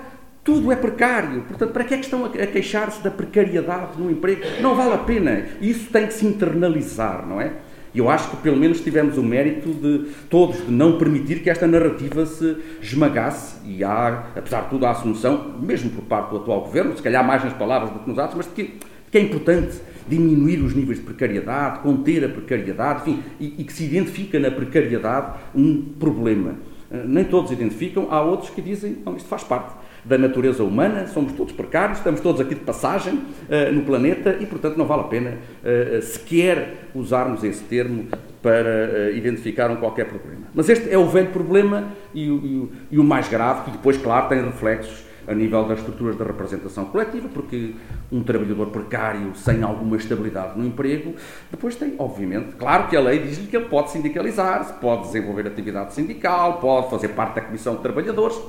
[0.47, 1.43] tudo é precário.
[1.43, 4.43] Portanto, para que é que estão a queixar-se da precariedade no emprego?
[4.63, 5.45] Não vale a pena.
[5.61, 7.53] Isso tem que se internalizar, não é?
[7.93, 11.51] E eu acho que pelo menos tivemos o mérito de todos de não permitir que
[11.51, 16.37] esta narrativa se esmagasse e há, apesar de tudo, a assunção, mesmo por parte do
[16.37, 19.11] atual governo, se calhar mais nas palavras do que nos atos, mas de que, de
[19.11, 23.73] que é importante diminuir os níveis de precariedade, conter a precariedade, enfim, e, e que
[23.73, 26.57] se identifica na precariedade um problema.
[26.91, 29.73] Eh, nem todos identificam, há outros que dizem, não, isto faz parte
[30.07, 34.47] da natureza humana, somos todos precários, estamos todos aqui de passagem uh, no planeta e,
[34.47, 38.07] portanto, não vale a pena uh, sequer usarmos esse termo
[38.41, 40.47] para uh, identificar um qualquer problema.
[40.55, 43.71] Mas este é o velho problema e o, e o, e o mais grave, que
[43.73, 47.75] depois, claro, tem reflexos a nível das estruturas de representação coletiva, porque
[48.13, 51.17] um trabalhador precário, sem alguma estabilidade no emprego,
[51.51, 55.95] depois tem, obviamente, claro que a lei diz-lhe que ele pode sindicalizar-se, pode desenvolver atividade
[55.95, 58.41] sindical, pode fazer parte da comissão de trabalhadores,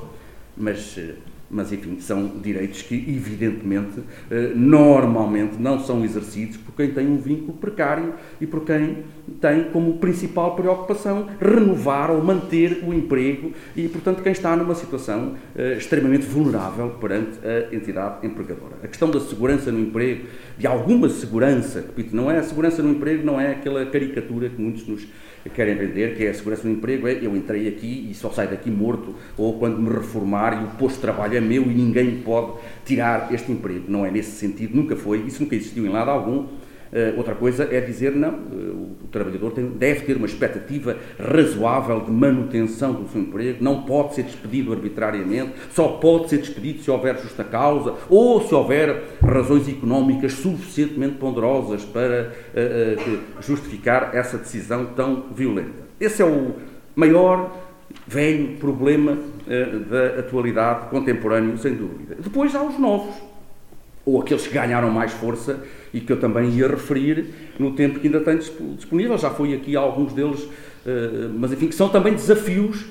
[0.56, 1.00] mas
[1.50, 7.18] mas enfim, são direitos que, evidentemente, eh, normalmente não são exercidos por quem tem um
[7.18, 9.04] vínculo precário e por quem
[9.40, 15.36] tem como principal preocupação renovar ou manter o emprego e, portanto, quem está numa situação
[15.56, 18.78] eh, extremamente vulnerável perante a entidade empregadora.
[18.84, 20.28] A questão da segurança no emprego,
[20.58, 24.62] de alguma segurança, repito, não é a segurança no emprego, não é aquela caricatura que
[24.62, 25.08] muitos nos
[25.50, 28.50] querem vender, que é a segurança no emprego, é eu entrei aqui e só saio
[28.50, 32.22] daqui morto, ou quando me reformar e o posto de trabalho é meu e ninguém
[32.22, 32.54] pode
[32.86, 33.86] tirar este emprego.
[33.88, 36.48] Não é nesse sentido, nunca foi, isso nunca existiu em lado algum.
[36.92, 42.00] Uh, outra coisa é dizer, não, uh, o trabalhador tem, deve ter uma expectativa razoável
[42.02, 46.90] de manutenção do seu emprego, não pode ser despedido arbitrariamente, só pode ser despedido se
[46.90, 54.86] houver justa causa ou se houver razões económicas suficientemente ponderosas para uh, justificar essa decisão
[54.96, 55.88] tão violenta.
[56.00, 56.54] Esse é o
[56.96, 57.52] maior,
[58.08, 59.18] velho problema
[59.90, 62.16] da atualidade contemporânea, sem dúvida.
[62.20, 63.16] Depois há os novos,
[64.06, 65.60] ou aqueles que ganharam mais força
[65.94, 68.40] e que eu também ia referir no tempo que ainda tenho
[68.76, 69.18] disponível.
[69.18, 70.48] Já fui aqui a alguns deles,
[70.86, 72.86] eh, mas enfim, que são também desafios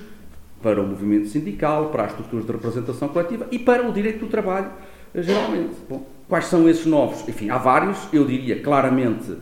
[0.62, 4.26] para o movimento sindical, para as estruturas de representação coletiva e para o direito do
[4.26, 4.70] trabalho,
[5.14, 5.76] eh, geralmente.
[5.88, 7.28] Bom, quais são esses novos?
[7.28, 8.08] Enfim, há vários.
[8.12, 9.36] Eu diria claramente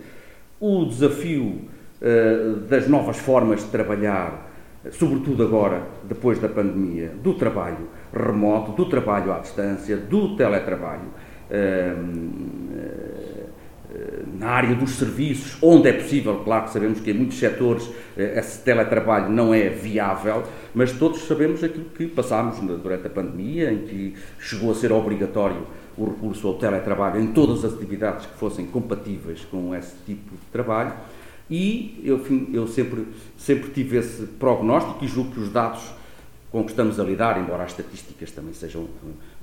[0.60, 1.60] o desafio
[2.00, 4.50] uh, das novas formas de trabalhar,
[4.92, 11.08] sobretudo agora, depois da pandemia, do trabalho remoto, do trabalho à distância, do teletrabalho.
[11.50, 12.63] Uh,
[14.44, 18.38] na área dos serviços, onde é possível, claro que sabemos que em muitos setores eh,
[18.38, 20.42] esse teletrabalho não é viável,
[20.74, 25.66] mas todos sabemos aquilo que passámos durante a pandemia, em que chegou a ser obrigatório
[25.96, 30.46] o recurso ao teletrabalho em todas as atividades que fossem compatíveis com esse tipo de
[30.52, 30.92] trabalho.
[31.50, 32.20] E eu,
[32.52, 33.06] eu sempre,
[33.38, 35.80] sempre tive esse prognóstico e julgo que os dados
[36.54, 38.86] com que estamos a lidar, embora as estatísticas também sejam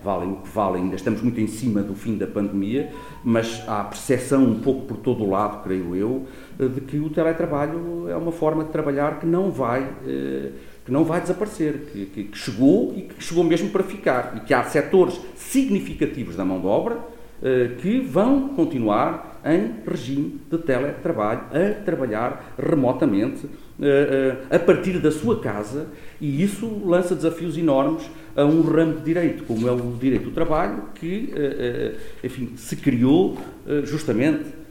[0.01, 2.89] valem o que valem, ainda estamos muito em cima do fim da pandemia,
[3.21, 6.25] mas há percepção um pouco por todo o lado, creio eu,
[6.57, 10.51] de que o teletrabalho é uma forma de trabalhar que não vai eh,
[10.85, 14.39] que não vai desaparecer, que, que, que chegou e que chegou mesmo para ficar e
[14.39, 16.97] que há setores significativos da mão de obra
[17.43, 23.49] eh, que vão continuar em regime de teletrabalho, a trabalhar remotamente,
[23.81, 25.87] eh, a partir da sua casa
[26.21, 30.31] e isso lança desafios enormes a um ramo de direito, como é o direito do
[30.31, 33.37] trabalho, que eh, eh, enfim, se criou
[33.83, 34.61] justamente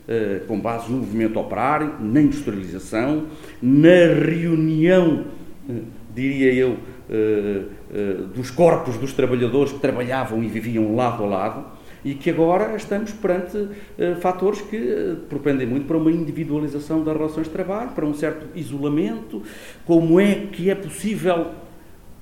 [0.48, 3.26] com base no movimento operário, na industrialização,
[3.62, 5.26] na reunião,
[6.12, 6.76] diria eu,
[8.34, 13.12] dos corpos dos trabalhadores que trabalhavam e viviam lado a lado e que agora estamos
[13.12, 13.70] perante uh,
[14.20, 18.46] fatores que uh, propendem muito para uma individualização das relações de trabalho, para um certo
[18.54, 19.42] isolamento.
[19.84, 21.48] Como é que é possível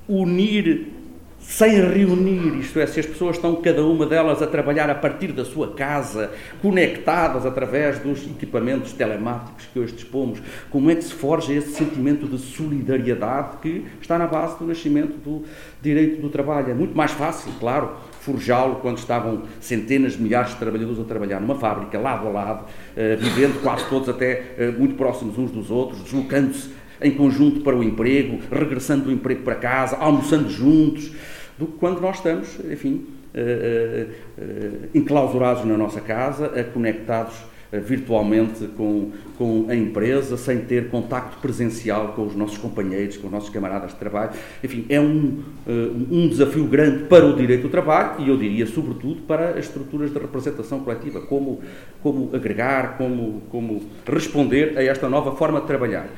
[0.09, 0.99] unir
[1.41, 5.33] sem reunir, isto é, se as pessoas estão cada uma delas a trabalhar a partir
[5.33, 11.14] da sua casa, conectadas através dos equipamentos telemáticos que hoje dispomos, como é que se
[11.14, 15.45] forja esse sentimento de solidariedade que está na base do nascimento do
[15.81, 16.70] direito do trabalho?
[16.70, 21.40] É muito mais fácil, claro, forjá-lo quando estavam centenas de milhares de trabalhadores a trabalhar
[21.40, 25.70] numa fábrica, lado a lado, uh, vivendo quase todos até uh, muito próximos uns dos
[25.70, 31.12] outros, deslocando-se em conjunto para o emprego, regressando do emprego para casa, almoçando juntos,
[31.56, 39.10] do que quando nós estamos, enfim, uh, enclausurados na nossa casa, conectados eh, virtualmente com,
[39.36, 43.90] com a empresa, sem ter contacto presencial com os nossos companheiros, com os nossos camaradas
[43.90, 44.30] de trabalho.
[44.64, 48.66] Enfim, é um, eh, um desafio grande para o direito do trabalho e eu diria,
[48.66, 51.60] sobretudo, para as estruturas de representação coletiva, como,
[52.02, 56.08] como agregar, como, como responder a esta nova forma de trabalhar.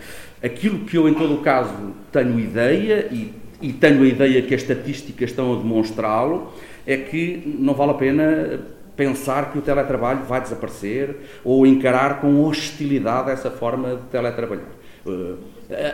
[0.42, 4.54] Aquilo que eu, em todo o caso, tenho ideia e, e tenho a ideia que
[4.54, 6.52] as estatísticas estão a demonstrá-lo,
[6.86, 8.60] é que não vale a pena
[9.00, 14.66] pensar que o teletrabalho vai desaparecer ou encarar com hostilidade essa forma de teletrabalhar.
[15.06, 15.38] Uh,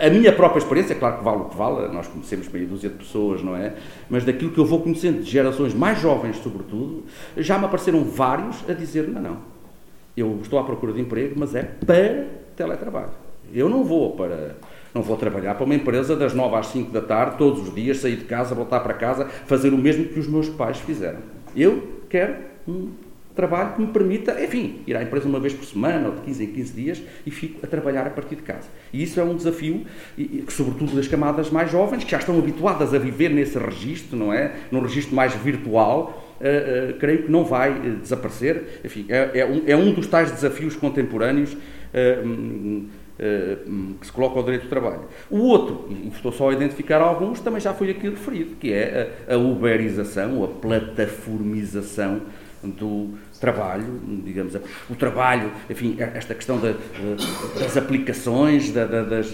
[0.05, 2.91] a minha própria experiência, é claro que vale o que vale, nós conhecemos meia dúzia
[2.91, 3.75] de pessoas, não é?
[4.11, 7.05] Mas daquilo que eu vou conhecendo, de gerações mais jovens, sobretudo,
[7.37, 9.37] já me apareceram vários a dizer: não, não,
[10.17, 12.27] eu estou à procura de emprego, mas é para
[12.57, 13.13] teletrabalho.
[13.55, 14.57] Eu não vou para.
[14.93, 17.99] Não vou trabalhar para uma empresa das 9 às 5 da tarde, todos os dias,
[17.99, 21.19] sair de casa, voltar para casa, fazer o mesmo que os meus pais fizeram.
[21.55, 22.91] Eu quero um
[23.37, 26.45] trabalho que me permita, enfim, ir à empresa uma vez por semana ou de 15
[26.45, 28.69] em 15 dias e fico a trabalhar a partir de casa.
[28.93, 29.85] E isso é um desafio,
[30.17, 34.17] e, que, sobretudo das camadas mais jovens, que já estão habituadas a viver nesse registro,
[34.17, 34.57] não é?
[34.73, 38.81] Num registro mais virtual, Uh, uh, creio que não vai uh, desaparecer.
[38.85, 41.57] Enfim, é, é, um, é, um, dos tais desafios contemporâneos
[42.27, 42.89] um,
[43.99, 45.01] que se coloca ao direito do trabalho.
[45.31, 49.13] O outro, e estou só a identificar alguns, também já foi aqui referido, que é
[49.27, 52.21] a uberização, a plataformização
[52.63, 54.55] do trabalho, digamos,
[54.89, 56.75] o trabalho, enfim, esta questão da,
[57.59, 59.33] das aplicações, da, da, das,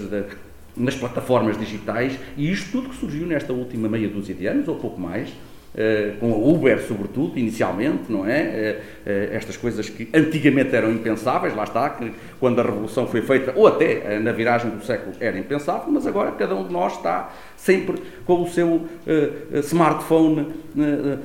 [0.76, 4.76] nas plataformas digitais, e isto tudo que surgiu nesta última meia dúzia de anos, ou
[4.76, 5.32] pouco mais,
[5.72, 8.78] Uh, com a Uber, sobretudo, inicialmente, não é?
[9.06, 13.54] Uh, estas coisas que antigamente eram impensáveis, lá está, que quando a Revolução foi feita,
[13.56, 17.32] ou até na viragem do século, era impensável, mas agora cada um de nós está
[17.64, 18.88] sempre com o seu
[19.62, 20.48] smartphone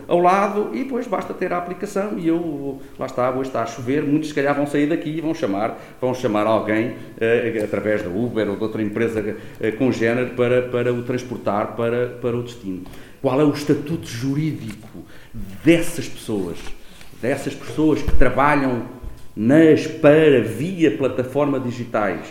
[0.07, 3.65] ao lado e depois basta ter a aplicação e eu, lá está, hoje está a
[3.65, 6.93] chover, muitos se calhar vão sair daqui e vão chamar, vão chamar alguém
[7.63, 9.35] através da Uber ou de outra empresa
[9.79, 12.83] congénere para, para o transportar para, para o destino.
[13.19, 15.03] Qual é o estatuto jurídico
[15.63, 16.59] dessas pessoas,
[17.19, 18.83] dessas pessoas que trabalham
[19.35, 22.27] nas para via plataforma digitais,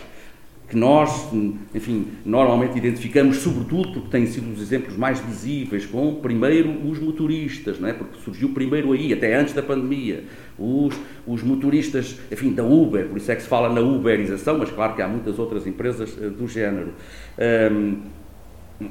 [0.68, 1.28] que nós,
[1.74, 7.78] enfim, normalmente identificamos, sobretudo porque têm sido os exemplos mais visíveis, com primeiro os motoristas,
[7.78, 7.92] não é?
[7.92, 10.24] porque surgiu primeiro aí, até antes da pandemia,
[10.58, 14.70] os, os motoristas, enfim, da Uber, por isso é que se fala na uberização, mas
[14.70, 16.92] claro que há muitas outras empresas uh, do género.
[17.72, 17.98] Um,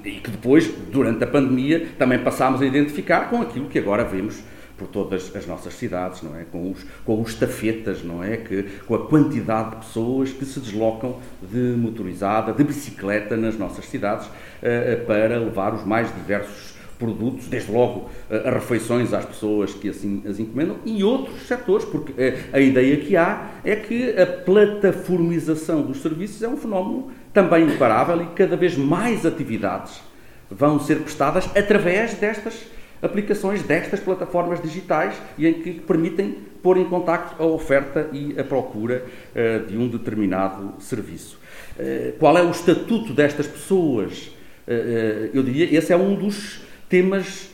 [0.04, 4.42] e que depois, durante a pandemia, também passámos a identificar com aquilo que agora vemos
[4.78, 6.44] por todas as nossas cidades, não é?
[6.44, 8.38] Com os, com os tafetas, não é?
[8.38, 13.86] Que, com a quantidade de pessoas que se deslocam de motorizada, de bicicleta nas nossas
[13.86, 19.90] cidades uh, para levar os mais diversos produtos, desde logo uh, refeições às pessoas que
[19.90, 24.26] assim as encomendam e outros setores, porque uh, a ideia que há é que a
[24.26, 30.02] plataformização dos serviços é um fenómeno também imparável e cada vez mais atividades
[30.50, 32.75] vão ser prestadas através destas
[33.06, 38.44] aplicações, destas plataformas digitais e em que permitem pôr em contacto a oferta e a
[38.44, 41.40] procura uh, de um determinado serviço.
[41.78, 44.32] Uh, qual é o estatuto destas pessoas?
[44.68, 47.52] Uh, eu diria, esse é um dos temas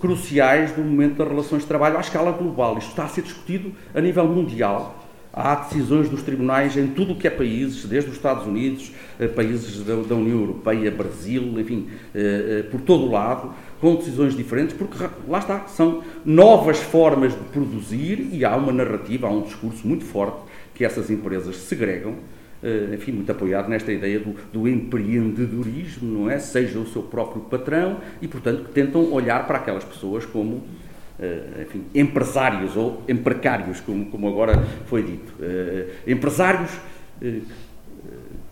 [0.00, 2.78] cruciais do momento das relações de trabalho à escala global.
[2.78, 5.04] Isto está a ser discutido a nível mundial
[5.36, 8.92] Há decisões dos tribunais em tudo o que é países, desde os Estados Unidos,
[9.34, 11.88] países da, União Europeia, Brasil, enfim,
[12.70, 13.52] por todo o lado,
[13.84, 14.96] com decisões diferentes, porque
[15.28, 20.06] lá está, são novas formas de produzir e há uma narrativa, há um discurso muito
[20.06, 20.38] forte
[20.74, 22.14] que essas empresas segregam,
[22.94, 26.38] enfim, muito apoiado nesta ideia do, do, empreendedorismo, não é?
[26.38, 30.62] Seja o seu próprio patrão e, portanto, que tentam olhar para aquelas pessoas como
[31.16, 35.32] Uh, enfim, empresários ou emprecários, como, como agora foi dito.
[35.38, 36.72] Uh, empresários,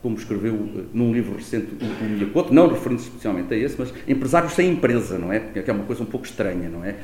[0.03, 4.53] como escreveu num livro recente o, o Miyakoto, não referindo-se especialmente a esse, mas empresários
[4.53, 5.39] sem empresa, não é?
[5.39, 6.97] Que é uma coisa um pouco estranha, não é?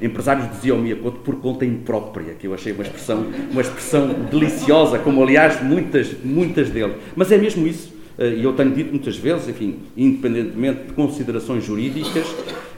[0.00, 4.98] empresários, dizia o Miyakoto, por conta imprópria, que eu achei uma expressão, uma expressão deliciosa,
[4.98, 6.94] como aliás muitas, muitas dele.
[7.14, 12.26] Mas é mesmo isso e eu tenho dito muitas vezes, enfim, independentemente de considerações jurídicas,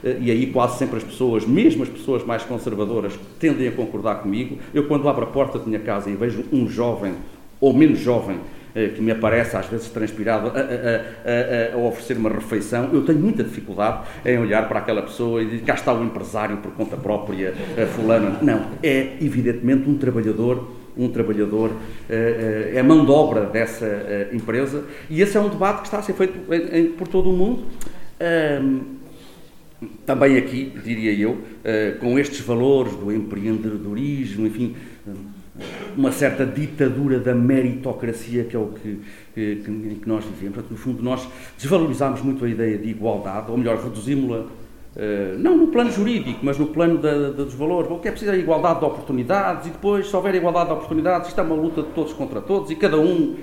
[0.03, 4.15] eh, e aí quase sempre as pessoas, mesmo as pessoas mais conservadoras, tendem a concordar
[4.15, 4.57] comigo.
[4.73, 7.13] Eu, quando abro a porta da minha casa e vejo um jovem,
[7.61, 8.39] ou menos jovem, eh,
[8.73, 13.19] que me aparece às vezes transpirado a, a, a, a, oferecer uma refeição, eu tenho
[13.19, 16.95] muita dificuldade em olhar para aquela pessoa e dizer cá está o empresário por conta
[16.95, 17.53] própria,
[17.95, 18.37] fulano.
[18.41, 21.71] Não, é evidentemente um trabalhador um trabalhador,
[22.09, 26.01] eh, é mão de obra dessa empresa, e esse é um debate que está a
[26.01, 26.33] ser feito
[26.97, 27.65] por todo o mundo.
[30.05, 31.37] Também aqui, diria eu,
[32.01, 34.75] com estes valores do empreendedorismo, enfim,
[35.95, 38.99] uma certa ditadura da meritocracia, que é o que,
[39.33, 39.55] que,
[40.01, 40.55] que nós vivemos.
[40.55, 44.45] Portanto, no fundo, nós desvalorizamos muito a ideia de igualdade, ou melhor, reduzimos-la
[45.37, 47.89] não no plano jurídico, mas no plano da, da, dos valores.
[47.89, 51.29] O que é preciso é igualdade de oportunidades e depois, se houver igualdade de oportunidades,
[51.29, 53.37] isto é uma luta de todos contra todos e cada um uh,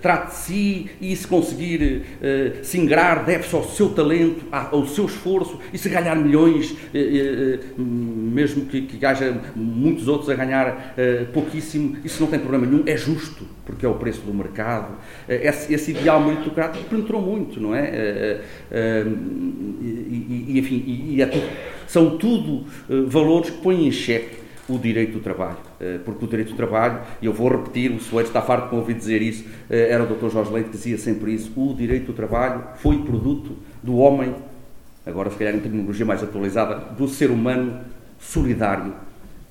[0.00, 5.06] trate de si e se conseguir uh, se ingrar deve-se ao seu talento, ao seu
[5.06, 6.76] esforço e se ganhar milhões,
[7.76, 10.94] mesmo que, que haja muitos outros a ganhar
[11.32, 14.96] pouquíssimo, isso não tem problema nenhum, é justo, porque é o preço do mercado.
[15.28, 18.40] Esse, esse ideal meritocrático penetrou muito, não é?
[19.80, 21.48] E, e, enfim, e, e é tudo,
[21.86, 24.38] são tudo uh, valores que põem em xeque
[24.68, 25.56] o direito do trabalho.
[25.80, 28.76] Uh, porque o direito do trabalho, e eu vou repetir, o Soeiro está farto de
[28.76, 30.28] ouvir dizer isso, uh, era o Dr.
[30.28, 34.34] Jorge Leite que dizia sempre isso, o direito do trabalho foi produto do homem,
[35.06, 37.80] agora se calhar em terminologia mais atualizada, do ser humano
[38.18, 38.92] solidário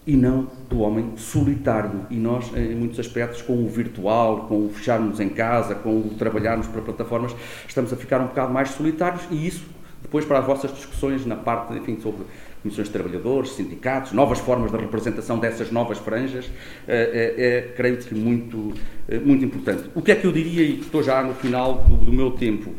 [0.08, 2.06] e não do homem solitário.
[2.10, 6.16] E nós, em muitos aspectos, com o virtual, com o fecharmos em casa, com o
[6.18, 7.36] trabalharmos para plataformas,
[7.68, 9.66] estamos a ficar um bocado mais solitários e isso,
[10.02, 12.24] depois, para as vossas discussões na parte, enfim, sobre
[12.62, 16.50] comissões de trabalhadores, sindicatos, novas formas de representação dessas novas franjas,
[16.88, 18.74] é, é, é creio que, muito,
[19.08, 19.90] é, muito importante.
[19.96, 22.74] O que é que eu diria, e estou já no final do, do meu tempo,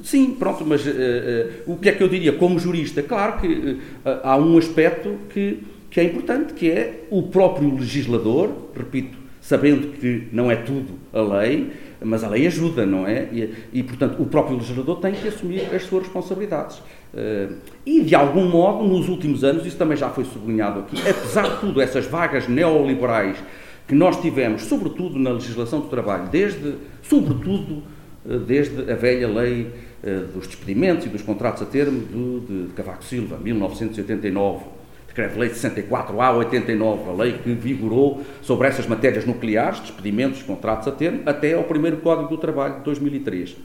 [0.00, 3.02] Sim, pronto, mas uh, uh, o que é que eu diria como jurista?
[3.02, 3.80] Claro que uh,
[4.22, 10.28] há um aspecto que que é importante, que é o próprio legislador, repito, sabendo que
[10.32, 11.72] não é tudo a lei,
[12.02, 13.28] mas a lei ajuda, não é?
[13.32, 16.78] E, e portanto, o próprio legislador tem que assumir as suas responsabilidades.
[16.78, 21.48] Uh, e, de algum modo, nos últimos anos, isso também já foi sublinhado aqui, apesar
[21.48, 23.38] de tudo, essas vagas neoliberais
[23.86, 27.82] que nós tivemos, sobretudo na legislação do trabalho, desde, sobretudo,
[28.24, 29.72] uh, desde a velha lei
[30.02, 32.00] uh, dos despedimentos e dos contratos a termo
[32.40, 34.77] de, de Cavaco Silva, 1989,
[35.18, 41.22] Decreto-Lei 64A 89, a lei que vigorou sobre essas matérias nucleares, despedimentos, contratos a termo,
[41.26, 43.50] até ao primeiro Código do Trabalho de 2003.
[43.50, 43.56] Uh,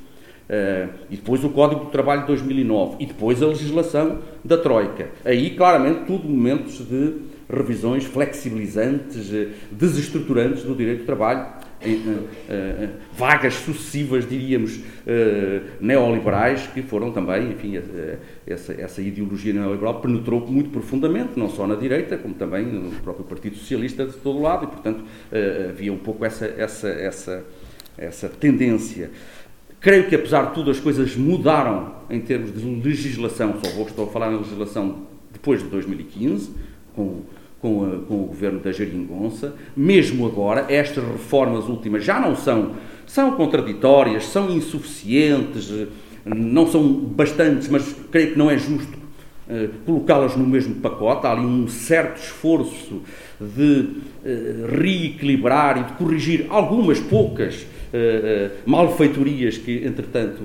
[0.50, 5.10] eh, e depois o Código do Trabalho de 2009 e depois a legislação da Troika.
[5.24, 7.14] Aí, claramente, tudo momentos de
[7.48, 11.46] revisões flexibilizantes, eh, desestruturantes do direito do trabalho,
[13.14, 14.80] vagas sucessivas, diríamos,
[15.80, 17.80] neoliberais, que foram também, enfim,
[18.46, 23.26] essa, essa ideologia neoliberal penetrou muito profundamente, não só na direita, como também no próprio
[23.26, 25.04] Partido Socialista de todo lado, e, portanto,
[25.70, 27.46] havia um pouco essa, essa, essa,
[27.98, 29.12] essa tendência.
[29.84, 34.06] Creio que, apesar de tudo, as coisas mudaram em termos de legislação, só vou estou
[34.06, 35.04] a falar na legislação
[35.34, 36.52] depois de 2015,
[36.96, 37.24] com
[37.64, 39.56] com, a, com o governo da Jeringonça.
[39.74, 42.74] Mesmo agora, estas reformas últimas já não são,
[43.08, 45.72] são contraditórias, são insuficientes,
[46.26, 48.98] não são bastantes, mas creio que não é justo
[49.48, 51.26] uh, colocá-las no mesmo pacote.
[51.26, 53.02] Há ali um certo esforço
[53.40, 60.44] de uh, reequilibrar e de corrigir algumas poucas uh, malfeitorias que, entretanto,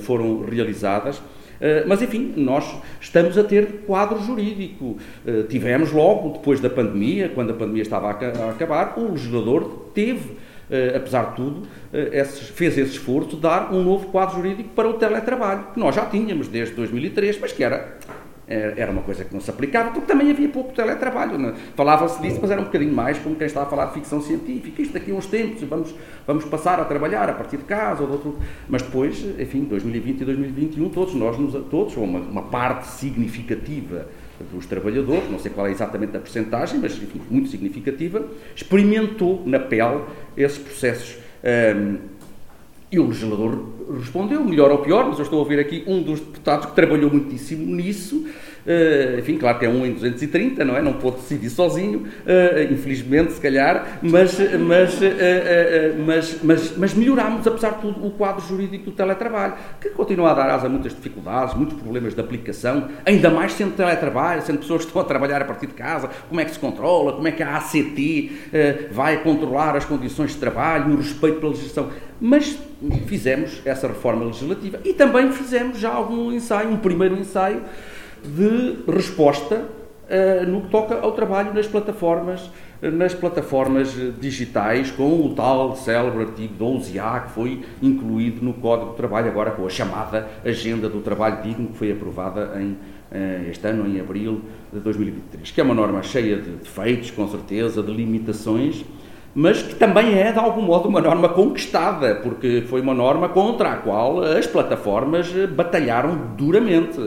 [0.00, 1.20] foram realizadas.
[1.60, 2.64] Eh, mas, enfim, nós
[3.00, 4.96] estamos a ter quadro jurídico.
[5.26, 10.36] Eh, tivemos logo, depois da pandemia, quando a pandemia estava a acabar, o legislador teve,
[10.70, 11.62] eh, apesar de tudo,
[12.54, 16.04] fez esse esforço de dar um novo quadro jurídico para o teletrabalho, que nós já
[16.04, 17.96] tínhamos desde 2003, mas que era
[18.48, 21.48] era uma coisa que não se aplicava, porque também havia pouco teletrabalho.
[21.48, 21.54] É?
[21.74, 24.80] Falava-se disso, mas era um bocadinho mais como quem estava a falar de ficção científica.
[24.80, 25.94] Isto daqui a uns tempos, vamos,
[26.26, 28.38] vamos passar a trabalhar a partir de casa ou de outro.
[28.68, 31.36] Mas depois, enfim, 2020 e 2021, todos nós,
[31.68, 34.06] todos, ou uma, uma parte significativa
[34.52, 38.24] dos trabalhadores, não sei qual é exatamente a percentagem, mas enfim, muito significativa,
[38.54, 40.02] experimentou na pele
[40.36, 41.16] esses processos.
[41.42, 42.16] Um,
[42.90, 46.20] e o legislador respondeu, melhor ou pior, mas eu estou a ouvir aqui um dos
[46.20, 48.26] deputados que trabalhou muitíssimo nisso,
[48.66, 50.82] Uh, enfim, claro que é um em 230, não é?
[50.82, 57.46] Não pôde decidir sozinho, uh, infelizmente, se calhar, mas, mas, uh, mas, mas, mas melhorámos,
[57.46, 60.92] apesar de tudo, o quadro jurídico do teletrabalho, que continua a dar asa a muitas
[60.92, 65.40] dificuldades, muitos problemas de aplicação, ainda mais sendo teletrabalho, sendo pessoas que estão a trabalhar
[65.42, 68.32] a partir de casa, como é que se controla, como é que a ACT
[68.90, 71.90] vai controlar as condições de trabalho, o respeito pela legislação.
[72.20, 72.58] Mas
[73.06, 77.62] fizemos essa reforma legislativa e também fizemos já algum ensaio, um primeiro ensaio,
[78.28, 82.50] de resposta uh, no que toca ao trabalho nas plataformas,
[82.80, 88.96] nas plataformas digitais, com o tal célebre artigo 12A que foi incluído no Código de
[88.96, 92.76] Trabalho, agora com a chamada Agenda do Trabalho Digno, que foi aprovada em,
[93.50, 97.82] este ano, em abril de 2023, que é uma norma cheia de defeitos, com certeza,
[97.82, 98.84] de limitações,
[99.38, 103.72] mas que também é, de algum modo, uma norma conquistada, porque foi uma norma contra
[103.72, 106.98] a qual as plataformas batalharam duramente.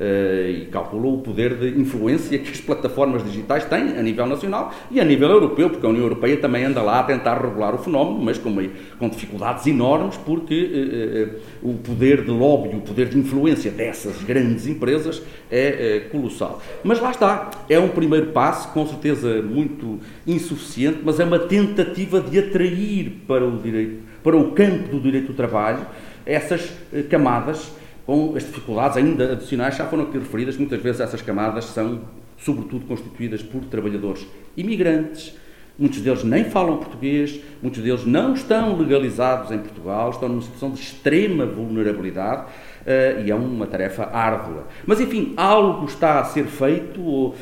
[0.00, 4.72] Eh, e calculou o poder de influência que as plataformas digitais têm a nível nacional
[4.92, 7.78] e a nível europeu, porque a União Europeia também anda lá a tentar regular o
[7.78, 8.54] fenómeno, mas com,
[8.96, 14.22] com dificuldades enormes, porque eh, eh, o poder de lobby, o poder de influência dessas
[14.22, 15.20] grandes empresas
[15.50, 16.62] é colossal.
[16.84, 22.20] Mas lá está, é um primeiro passo, com certeza muito insuficiente, mas é uma tentativa
[22.20, 25.84] de atrair para o direito, para o campo do direito do trabalho,
[26.24, 26.70] essas
[27.10, 27.77] camadas
[28.08, 32.00] com as dificuldades ainda adicionais já foram aqui referidas, muitas vezes essas camadas são,
[32.38, 35.36] sobretudo, constituídas por trabalhadores imigrantes,
[35.78, 40.70] muitos deles nem falam português, muitos deles não estão legalizados em Portugal, estão numa situação
[40.70, 44.66] de extrema vulnerabilidade uh, e é uma tarefa árdua.
[44.86, 47.34] Mas, enfim, algo está a ser feito, uh,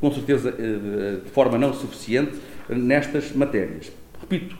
[0.00, 2.38] com certeza uh, de forma não suficiente,
[2.70, 3.92] nestas matérias.
[4.18, 4.56] Repito,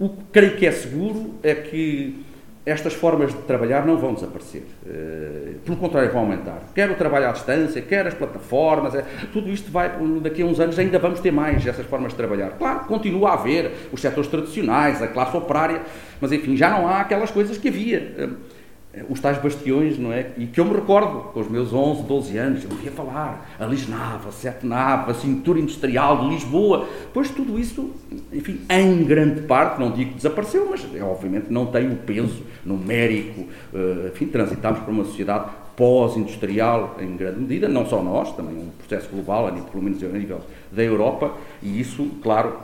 [0.00, 2.24] o que creio que é seguro é que
[2.66, 4.62] estas formas de trabalhar não vão desaparecer.
[4.86, 6.60] Uh, pelo contrário, vão aumentar.
[6.74, 9.92] Quer o trabalho à distância, quer as plataformas, é, tudo isto vai,
[10.22, 12.50] daqui a uns anos ainda vamos ter mais essas formas de trabalhar.
[12.52, 15.82] Claro, continua a haver os setores tradicionais, a classe operária,
[16.20, 18.30] mas enfim, já não há aquelas coisas que havia.
[18.96, 20.30] Uh, os tais bastiões, não é?
[20.36, 23.66] E que eu me recordo, com os meus 11, 12 anos, eu ouvia falar, a
[23.66, 27.90] Lisnava, a Sete Nava, a cintura industrial de Lisboa, pois tudo isso,
[28.32, 32.42] enfim, em grande parte, não digo que desapareceu, mas é, obviamente não tem o peso
[32.64, 33.42] numérico,
[33.72, 38.68] uh, enfim, transitámos para uma sociedade pós-industrial em grande medida, não só nós, também um
[38.78, 40.40] processo global, pelo menos a nível
[40.70, 42.56] da Europa, e isso, claro,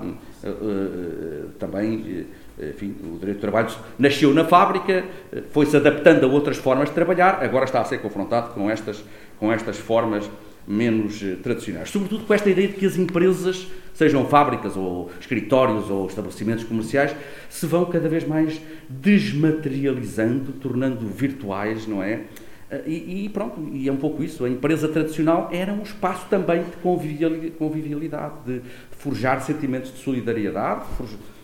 [0.45, 2.27] uh, também
[2.69, 5.05] enfim, o direito do trabalho nasceu na fábrica,
[5.51, 9.03] foi-se adaptando a outras formas de trabalhar, agora está a ser confrontado com estas,
[9.39, 10.29] com estas formas
[10.67, 11.91] menos eh, tradicionais.
[11.91, 17.15] Sobretudo com esta ideia de que as empresas, sejam fábricas ou escritórios ou estabelecimentos comerciais,
[17.49, 22.25] se vão cada vez mais desmaterializando, tornando virtuais, não é?
[22.71, 24.45] Eh, e, e, pronto, e é um pouco isso.
[24.45, 31.05] A empresa tradicional era um espaço também de convivialidade, de forjar sentimentos de solidariedade, de
[31.05, 31.40] eh,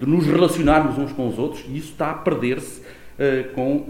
[0.00, 3.86] de nos relacionarmos uns com os outros, e isso está a perder-se uh, com uh,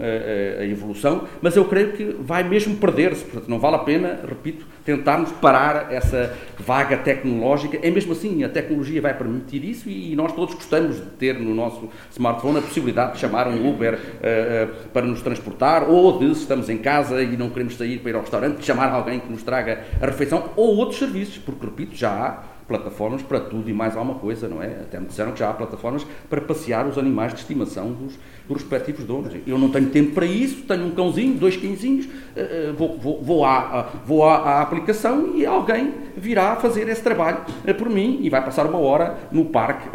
[0.59, 4.65] a evolução, mas eu creio que vai mesmo perder-se, portanto não vale a pena, repito,
[4.83, 10.31] tentarmos parar essa vaga tecnológica, é mesmo assim, a tecnologia vai permitir isso e nós
[10.33, 15.05] todos gostamos de ter no nosso smartphone a possibilidade de chamar um Uber uh, para
[15.05, 18.21] nos transportar, ou de, se estamos em casa e não queremos sair para ir ao
[18.21, 22.54] restaurante, chamar alguém que nos traga a refeição, ou outros serviços, porque, repito, já há
[22.67, 24.67] plataformas para tudo e mais alguma coisa, não é?
[24.67, 28.61] Até me disseram que já há plataformas para passear os animais de estimação dos, dos
[28.61, 29.33] respectivos donos.
[29.45, 33.45] Eu não tenho tempo para isso, tenho um cãozinho, dois quinzinhos, uh, vou, vou, vou,
[33.45, 38.29] à, vou à, à, aplicação e alguém virá fazer esse trabalho uh, por mim e
[38.29, 39.89] vai passar uma hora no parque.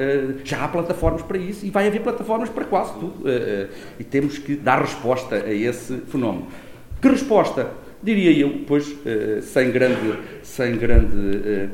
[0.44, 3.24] Já há plataformas para isso e vai haver plataformas para quase tudo.
[3.98, 6.46] e temos que dar resposta a esse fenómeno.
[7.00, 7.70] Que resposta?
[8.02, 8.96] Diria eu, pois,
[9.42, 11.68] sem grande, sem grande eh, eh,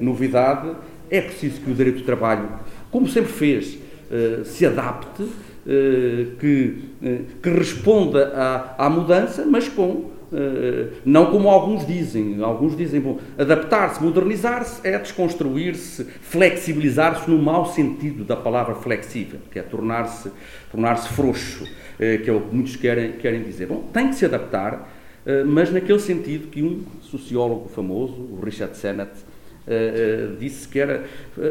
[0.00, 0.74] novidade,
[1.10, 2.48] é preciso que o direito do trabalho,
[2.90, 3.78] como sempre fez,
[4.10, 5.24] eh, se adapte,
[6.40, 6.90] que,
[7.42, 10.10] que responda à, à mudança, mas com
[11.06, 12.42] não como alguns dizem.
[12.42, 19.58] Alguns dizem, bom, adaptar-se, modernizar-se é desconstruir-se, flexibilizar-se no mau sentido da palavra flexível, que
[19.58, 20.30] é tornar-se
[20.70, 21.64] tornar frouxo,
[21.96, 23.66] que é o que muitos querem, querem dizer.
[23.66, 24.86] Bom, tem que se adaptar,
[25.46, 29.10] mas naquele sentido que um sociólogo famoso, o Richard Sennett,
[29.66, 31.04] uh, uh, disse que era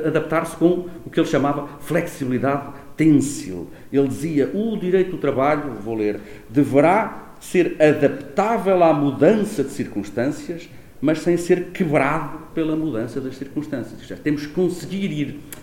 [0.06, 3.68] adaptar-se com o que ele chamava flexibilidade têncil.
[3.92, 6.20] Ele dizia: o direito do trabalho, vou ler,
[6.50, 10.70] deverá ser adaptável à mudança de circunstâncias,
[11.02, 14.00] mas sem ser quebrado pela mudança das circunstâncias.
[14.00, 15.63] Seja, temos que conseguir ir eh,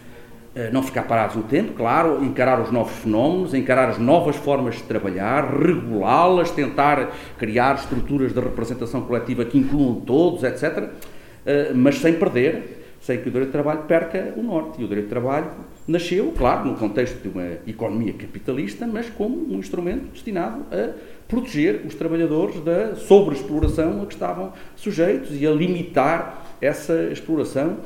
[0.72, 4.82] não ficar parados no tempo, claro, encarar os novos fenómenos, encarar as novas formas de
[4.82, 10.90] trabalhar, regulá-las, tentar criar estruturas de representação coletiva que incluam todos, etc.,
[11.46, 14.80] eh, mas sem perder, sem que o direito de trabalho perca o norte.
[14.80, 15.46] E o direito de trabalho
[15.86, 20.90] nasceu, claro, no contexto de uma economia capitalista, mas como um instrumento destinado a
[21.26, 27.78] proteger os trabalhadores da sobreexploração a que estavam sujeitos e a limitar essa exploração.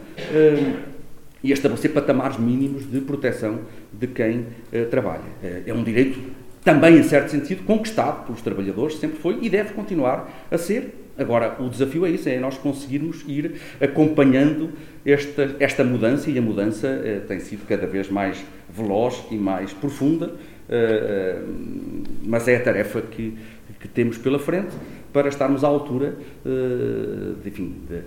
[1.44, 3.60] Eh, e estabelecer patamares mínimos de proteção
[3.92, 5.20] de quem uh, trabalha.
[5.42, 6.18] Uh, é um direito
[6.64, 11.00] também, em certo sentido, conquistado pelos trabalhadores, sempre foi e deve continuar a ser.
[11.16, 14.70] Agora, o desafio é isso, é nós conseguirmos ir acompanhando
[15.06, 19.72] esta, esta mudança e a mudança uh, tem sido cada vez mais veloz e mais
[19.72, 20.32] profunda,
[22.24, 23.36] mas é a tarefa que,
[23.78, 24.74] que temos pela frente
[25.14, 28.00] para estarmos à altura uh, de, enfim, de,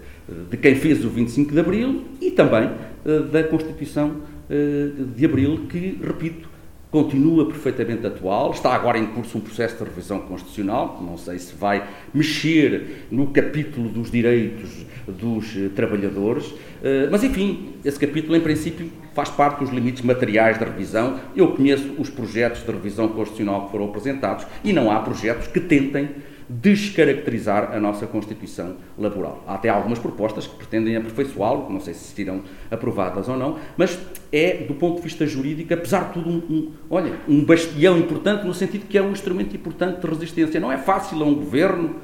[0.51, 2.69] de, quem fez o 25 de Abril e também
[3.05, 6.49] uh, da Constituição uh, de Abril, que, repito,
[6.91, 8.51] continua perfeitamente atual.
[8.51, 13.27] Está agora em curso um processo de revisão constitucional, não sei se vai mexer no
[13.27, 16.53] capítulo dos direitos dos trabalhadores,
[17.11, 21.19] mas enfim, esse capítulo em princípio faz parte dos limites materiais da revisão.
[21.35, 25.59] Eu conheço os projetos de revisão constitucional que foram apresentados e não há projetos que
[25.59, 26.09] tentem
[26.49, 29.43] descaracterizar a nossa Constituição laboral.
[29.45, 32.41] Há até algumas propostas que pretendem aperfeiçoá-lo, não sei se serão
[32.71, 33.99] aprovadas ou não, mas
[34.31, 38.45] é, do ponto de vista jurídico, apesar de tudo, um, um, olha, um bastião importante
[38.45, 40.59] no sentido que é um instrumento importante de resistência.
[40.59, 41.97] Não é fácil a um governo,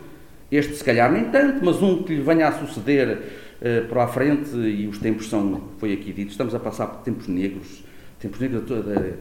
[0.52, 3.18] este se calhar nem tanto, mas um que lhe venha a suceder
[3.62, 7.02] uh, para a frente, e os tempos são, foi aqui dito, estamos a passar por
[7.02, 7.84] tempos negros,
[8.20, 9.14] tempos negros, uh,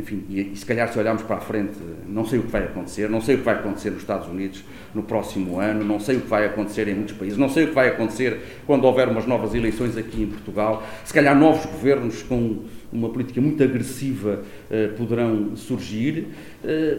[0.00, 1.76] enfim, e, e, se calhar se olharmos para a frente,
[2.08, 4.64] não sei o que vai acontecer, não sei o que vai acontecer nos Estados Unidos
[4.94, 7.68] no próximo ano, não sei o que vai acontecer em muitos países, não sei o
[7.68, 12.22] que vai acontecer quando houver umas novas eleições aqui em Portugal, se calhar novos governos
[12.22, 16.26] com uma política muito agressiva uh, poderão surgir.
[16.64, 16.98] Eh,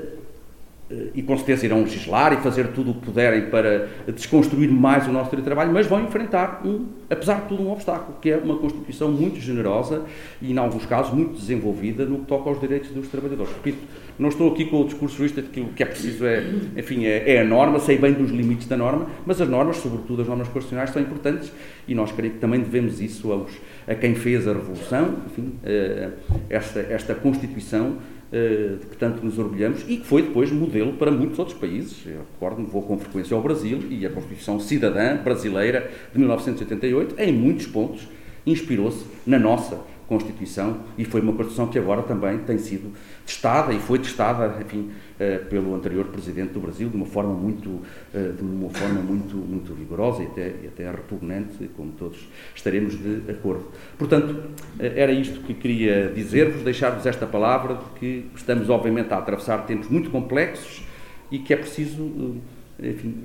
[1.13, 5.11] e com certeza irão legislar e fazer tudo o que puderem para desconstruir mais o
[5.11, 8.37] nosso direito de trabalho, mas vão enfrentar, um, apesar de tudo, um obstáculo, que é
[8.37, 10.03] uma Constituição muito generosa
[10.41, 13.51] e, em alguns casos, muito desenvolvida no que toca aos direitos dos trabalhadores.
[13.53, 13.79] Repito,
[14.19, 16.43] não estou aqui com o discurso jurista de que o que é preciso é,
[16.77, 20.21] enfim, é, é, a norma, sei bem dos limites da norma, mas as normas, sobretudo
[20.21, 21.51] as normas constitucionais, são importantes
[21.87, 23.51] e nós creio que também devemos isso aos,
[23.87, 26.09] a quem fez a Revolução, enfim, eh,
[26.49, 31.11] esta, esta Constituição eh, de que tanto nos orgulhamos e que foi depois modelo para
[31.11, 31.97] muitos outros países.
[32.05, 37.33] Eu recordo-me, vou com frequência ao Brasil e a Constituição Cidadã Brasileira de 1988, em
[37.33, 38.07] muitos pontos,
[38.45, 42.91] inspirou-se na nossa Constituição e foi uma Constituição que agora também tem sido
[43.25, 47.79] testada e foi testada, enfim, eh, pelo anterior Presidente do Brasil de uma forma muito,
[48.13, 52.99] eh, de uma forma muito, muito rigorosa e até, e até repugnante, como todos estaremos
[52.99, 53.63] de acordo.
[53.97, 54.35] Portanto,
[54.77, 59.65] eh, era isto que queria dizer-vos, deixar-vos esta palavra de que estamos, obviamente, a atravessar
[59.65, 60.83] tempos muito complexos
[61.31, 62.35] e que é preciso,
[62.77, 63.15] enfim,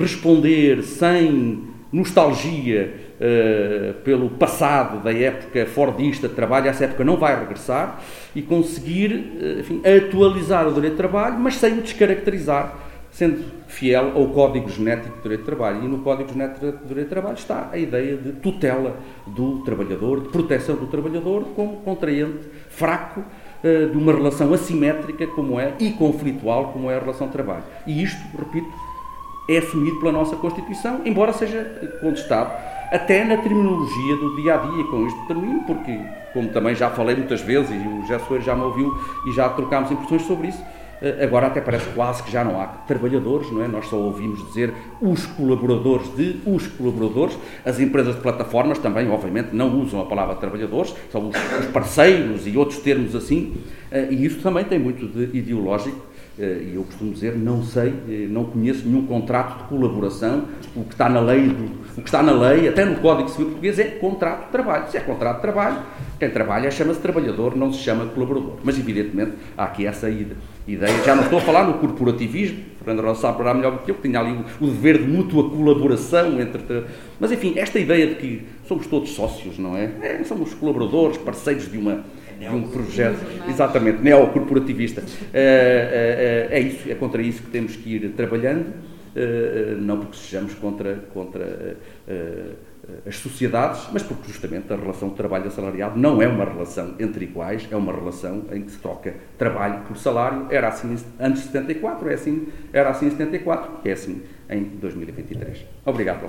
[0.00, 7.38] responder sem nostalgia uh, pelo passado da época fordista de trabalho, essa época não vai
[7.38, 8.00] regressar,
[8.34, 12.76] e conseguir uh, enfim, atualizar o direito de trabalho, mas sem o descaracterizar,
[13.12, 15.84] sendo fiel ao código genético do direito de trabalho.
[15.84, 20.20] E no código genético do direito de trabalho está a ideia de tutela do trabalhador,
[20.20, 25.92] de proteção do trabalhador como contraente fraco uh, de uma relação assimétrica como é e
[25.92, 27.62] conflitual como é a relação de trabalho.
[27.86, 28.66] E isto, repito,
[29.48, 31.64] é assumido pela nossa Constituição, embora seja
[32.00, 32.52] contestado
[32.90, 34.84] até na terminologia do dia a dia.
[34.84, 35.98] Com isto termino, porque,
[36.32, 39.48] como também já falei muitas vezes e o José Soeiro já me ouviu e já
[39.48, 40.62] trocámos impressões sobre isso,
[41.02, 43.68] eh, agora até parece quase que já não há trabalhadores, não é?
[43.68, 47.36] Nós só ouvimos dizer os colaboradores de os colaboradores.
[47.64, 52.56] As empresas de plataformas também, obviamente, não usam a palavra trabalhadores, são os parceiros e
[52.56, 53.54] outros termos assim,
[53.90, 58.26] eh, e isso também tem muito de ideológico e eu costumo dizer, não sei, eh,
[58.28, 61.48] não conheço nenhum contrato de colaboração, o que está na lei,
[61.96, 64.90] o que está na lei, até no Código Civil Português, é contrato de trabalho.
[64.90, 65.78] Se é contrato de trabalho,
[66.18, 68.54] quem trabalha chama-se trabalhador, não se chama colaborador.
[68.64, 71.04] Mas, evidentemente, há aqui essa ideia.
[71.04, 74.02] Já não estou a falar no corporativismo, Fernando Rosa sabe melhor do que eu, que
[74.02, 76.84] tinha ali o, dever de mútua colaboração entre.
[77.20, 79.90] Mas, enfim, esta ideia de que somos todos sócios, não é?
[80.02, 82.04] é somos colaboradores, parceiros de uma
[82.38, 83.18] de um projeto
[83.48, 85.02] exatamente neocorporativista.
[85.32, 88.72] É, é, é isso, é contra isso que temos que ir trabalhando,
[89.80, 91.76] não porque sejamos contra, contra
[93.06, 97.24] as sociedades, mas porque justamente a relação de trabalho assalariado não é uma relação entre
[97.24, 100.46] iguais, é uma relação em que se troca trabalho por salário.
[100.50, 105.64] Era assim antes de 74, é assim, era assim em 74, é assim em 2023.
[105.84, 106.20] Obrigado